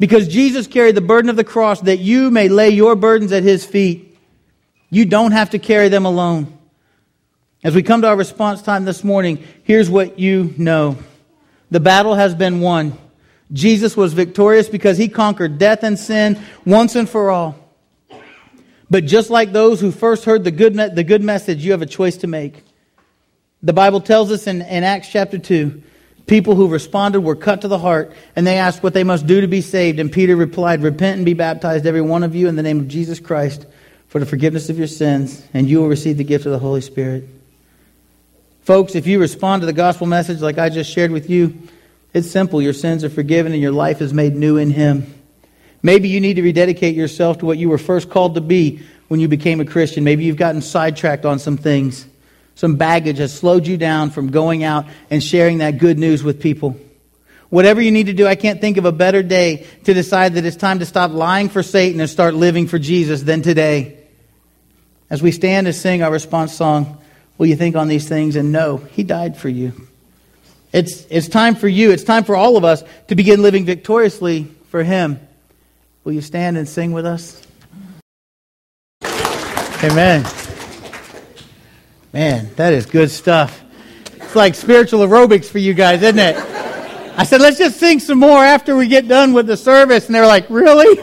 Because 0.00 0.26
Jesus 0.26 0.66
carried 0.66 0.96
the 0.96 1.00
burden 1.00 1.30
of 1.30 1.36
the 1.36 1.44
cross 1.44 1.82
that 1.82 1.98
you 1.98 2.32
may 2.32 2.48
lay 2.48 2.70
your 2.70 2.96
burdens 2.96 3.30
at 3.30 3.44
his 3.44 3.64
feet. 3.64 4.18
You 4.90 5.04
don't 5.04 5.30
have 5.30 5.50
to 5.50 5.60
carry 5.60 5.88
them 5.88 6.04
alone. 6.04 6.52
As 7.62 7.76
we 7.76 7.84
come 7.84 8.02
to 8.02 8.08
our 8.08 8.16
response 8.16 8.60
time 8.60 8.84
this 8.84 9.04
morning, 9.04 9.44
here's 9.62 9.88
what 9.88 10.18
you 10.18 10.52
know 10.58 10.98
the 11.70 11.78
battle 11.78 12.16
has 12.16 12.34
been 12.34 12.58
won. 12.58 12.98
Jesus 13.52 13.96
was 13.96 14.12
victorious 14.12 14.68
because 14.68 14.98
he 14.98 15.08
conquered 15.08 15.58
death 15.58 15.82
and 15.82 15.98
sin 15.98 16.40
once 16.64 16.96
and 16.96 17.08
for 17.08 17.30
all. 17.30 17.56
But 18.90 19.06
just 19.06 19.30
like 19.30 19.52
those 19.52 19.80
who 19.80 19.90
first 19.90 20.24
heard 20.24 20.44
the 20.44 20.50
good, 20.50 20.74
the 20.74 21.04
good 21.04 21.22
message, 21.22 21.64
you 21.64 21.72
have 21.72 21.82
a 21.82 21.86
choice 21.86 22.16
to 22.18 22.26
make. 22.26 22.62
The 23.62 23.72
Bible 23.72 24.00
tells 24.00 24.30
us 24.30 24.46
in, 24.46 24.62
in 24.62 24.84
Acts 24.84 25.08
chapter 25.08 25.38
2 25.38 25.82
people 26.26 26.56
who 26.56 26.66
responded 26.66 27.20
were 27.20 27.36
cut 27.36 27.60
to 27.60 27.68
the 27.68 27.78
heart, 27.78 28.12
and 28.34 28.44
they 28.44 28.58
asked 28.58 28.82
what 28.82 28.94
they 28.94 29.04
must 29.04 29.28
do 29.28 29.40
to 29.40 29.46
be 29.46 29.60
saved. 29.60 30.00
And 30.00 30.10
Peter 30.10 30.34
replied, 30.34 30.82
Repent 30.82 31.18
and 31.18 31.24
be 31.24 31.34
baptized, 31.34 31.86
every 31.86 32.00
one 32.00 32.24
of 32.24 32.34
you, 32.34 32.48
in 32.48 32.56
the 32.56 32.64
name 32.64 32.80
of 32.80 32.88
Jesus 32.88 33.20
Christ 33.20 33.64
for 34.08 34.20
the 34.20 34.26
forgiveness 34.26 34.70
of 34.70 34.78
your 34.78 34.86
sins, 34.86 35.42
and 35.52 35.68
you 35.68 35.80
will 35.80 35.88
receive 35.88 36.16
the 36.16 36.24
gift 36.24 36.46
of 36.46 36.52
the 36.52 36.58
Holy 36.58 36.80
Spirit. 36.80 37.28
Folks, 38.62 38.94
if 38.94 39.06
you 39.06 39.20
respond 39.20 39.62
to 39.62 39.66
the 39.66 39.72
gospel 39.72 40.06
message 40.06 40.40
like 40.40 40.58
I 40.58 40.68
just 40.68 40.90
shared 40.90 41.10
with 41.10 41.28
you, 41.28 41.56
it's 42.16 42.30
simple. 42.30 42.62
Your 42.62 42.72
sins 42.72 43.04
are 43.04 43.10
forgiven 43.10 43.52
and 43.52 43.60
your 43.60 43.72
life 43.72 44.00
is 44.00 44.14
made 44.14 44.34
new 44.34 44.56
in 44.56 44.70
Him. 44.70 45.12
Maybe 45.82 46.08
you 46.08 46.18
need 46.18 46.34
to 46.36 46.42
rededicate 46.42 46.94
yourself 46.94 47.38
to 47.38 47.46
what 47.46 47.58
you 47.58 47.68
were 47.68 47.76
first 47.76 48.08
called 48.08 48.36
to 48.36 48.40
be 48.40 48.80
when 49.08 49.20
you 49.20 49.28
became 49.28 49.60
a 49.60 49.66
Christian. 49.66 50.02
Maybe 50.02 50.24
you've 50.24 50.38
gotten 50.38 50.62
sidetracked 50.62 51.26
on 51.26 51.38
some 51.38 51.58
things. 51.58 52.06
Some 52.54 52.76
baggage 52.76 53.18
has 53.18 53.34
slowed 53.34 53.66
you 53.66 53.76
down 53.76 54.08
from 54.10 54.30
going 54.30 54.64
out 54.64 54.86
and 55.10 55.22
sharing 55.22 55.58
that 55.58 55.76
good 55.76 55.98
news 55.98 56.24
with 56.24 56.40
people. 56.40 56.80
Whatever 57.50 57.82
you 57.82 57.90
need 57.90 58.06
to 58.06 58.14
do, 58.14 58.26
I 58.26 58.34
can't 58.34 58.62
think 58.62 58.78
of 58.78 58.86
a 58.86 58.92
better 58.92 59.22
day 59.22 59.66
to 59.84 59.92
decide 59.92 60.34
that 60.34 60.46
it's 60.46 60.56
time 60.56 60.78
to 60.78 60.86
stop 60.86 61.10
lying 61.10 61.50
for 61.50 61.62
Satan 61.62 62.00
and 62.00 62.08
start 62.08 62.32
living 62.32 62.66
for 62.66 62.78
Jesus 62.78 63.20
than 63.20 63.42
today. 63.42 63.98
As 65.10 65.22
we 65.22 65.32
stand 65.32 65.66
and 65.66 65.76
sing 65.76 66.02
our 66.02 66.10
response 66.10 66.54
song, 66.54 66.96
will 67.36 67.46
you 67.46 67.56
think 67.56 67.76
on 67.76 67.88
these 67.88 68.08
things 68.08 68.36
and 68.36 68.52
know 68.52 68.78
He 68.78 69.04
died 69.04 69.36
for 69.36 69.50
you? 69.50 69.85
It's, 70.72 71.06
it's 71.10 71.28
time 71.28 71.54
for 71.54 71.68
you, 71.68 71.90
it's 71.90 72.04
time 72.04 72.24
for 72.24 72.36
all 72.36 72.56
of 72.56 72.64
us 72.64 72.82
to 73.08 73.14
begin 73.14 73.42
living 73.42 73.64
victoriously 73.64 74.44
for 74.68 74.82
Him. 74.82 75.20
Will 76.04 76.12
you 76.12 76.20
stand 76.20 76.56
and 76.56 76.68
sing 76.68 76.92
with 76.92 77.06
us? 77.06 77.42
Amen. 79.82 80.24
Man, 82.12 82.48
that 82.56 82.72
is 82.72 82.86
good 82.86 83.10
stuff. 83.10 83.62
It's 84.14 84.34
like 84.34 84.54
spiritual 84.54 85.00
aerobics 85.00 85.46
for 85.46 85.58
you 85.58 85.74
guys, 85.74 86.02
isn't 86.02 86.18
it? 86.18 86.36
I 87.18 87.24
said, 87.24 87.40
let's 87.40 87.58
just 87.58 87.78
sing 87.78 87.98
some 87.98 88.18
more 88.18 88.44
after 88.44 88.76
we 88.76 88.88
get 88.88 89.08
done 89.08 89.32
with 89.32 89.46
the 89.46 89.56
service. 89.56 90.06
And 90.06 90.14
they're 90.14 90.26
like, 90.26 90.48
really? 90.50 90.98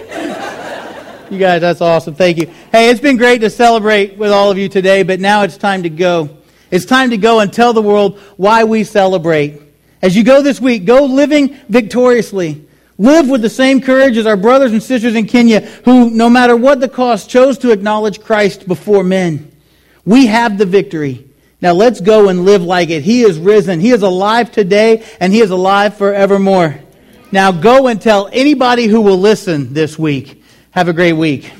you 1.32 1.40
guys, 1.40 1.62
that's 1.62 1.82
awesome. 1.82 2.16
Thank 2.16 2.38
you. 2.38 2.48
Hey, 2.72 2.90
it's 2.90 3.00
been 3.00 3.18
great 3.18 3.42
to 3.42 3.50
celebrate 3.50 4.18
with 4.18 4.32
all 4.32 4.52
of 4.52 4.58
you 4.58 4.70
today, 4.70 5.04
but 5.04 5.20
now 5.20 5.44
it's 5.44 5.58
time 5.58 5.84
to 5.84 5.90
go. 5.90 6.30
It's 6.74 6.86
time 6.86 7.12
to 7.12 7.18
go 7.18 7.40
and 7.40 7.54
tell 7.54 7.72
the 7.72 7.84
world 7.84 8.18
why 8.36 8.64
we 8.64 8.84
celebrate. 8.84 9.62
As 10.02 10.16
you 10.16 10.24
go 10.24 10.42
this 10.42 10.60
week, 10.60 10.86
go 10.86 11.06
living 11.06 11.56
victoriously. 11.70 12.68
Live 12.98 13.30
with 13.30 13.44
the 13.44 13.50
same 13.52 13.80
courage 13.80 14.18
as 14.18 14.26
our 14.26 14.36
brothers 14.36 14.72
and 14.72 14.82
sisters 14.82 15.14
in 15.14 15.28
Kenya 15.28 15.60
who, 15.86 16.10
no 16.10 16.32
matter 16.32 16.56
what 16.56 16.80
the 16.80 16.90
cost, 16.90 17.30
chose 17.30 17.60
to 17.60 17.70
acknowledge 17.70 18.22
Christ 18.22 18.68
before 18.68 19.04
men. 19.04 19.52
We 20.04 20.26
have 20.26 20.58
the 20.58 20.66
victory. 20.66 21.30
Now 21.62 21.74
let's 21.74 22.02
go 22.02 22.30
and 22.30 22.44
live 22.44 22.64
like 22.64 22.90
it. 22.90 23.04
He 23.04 23.22
is 23.22 23.38
risen. 23.38 23.80
He 23.80 23.92
is 23.92 24.02
alive 24.02 24.52
today 24.52 25.06
and 25.20 25.32
he 25.32 25.42
is 25.42 25.52
alive 25.52 25.96
forevermore. 25.96 26.80
Now 27.32 27.52
go 27.52 27.86
and 27.86 28.02
tell 28.02 28.32
anybody 28.34 28.88
who 28.88 29.02
will 29.02 29.20
listen 29.20 29.76
this 29.76 30.00
week. 30.00 30.44
Have 30.72 30.88
a 30.88 30.94
great 30.94 31.14
week. 31.14 31.52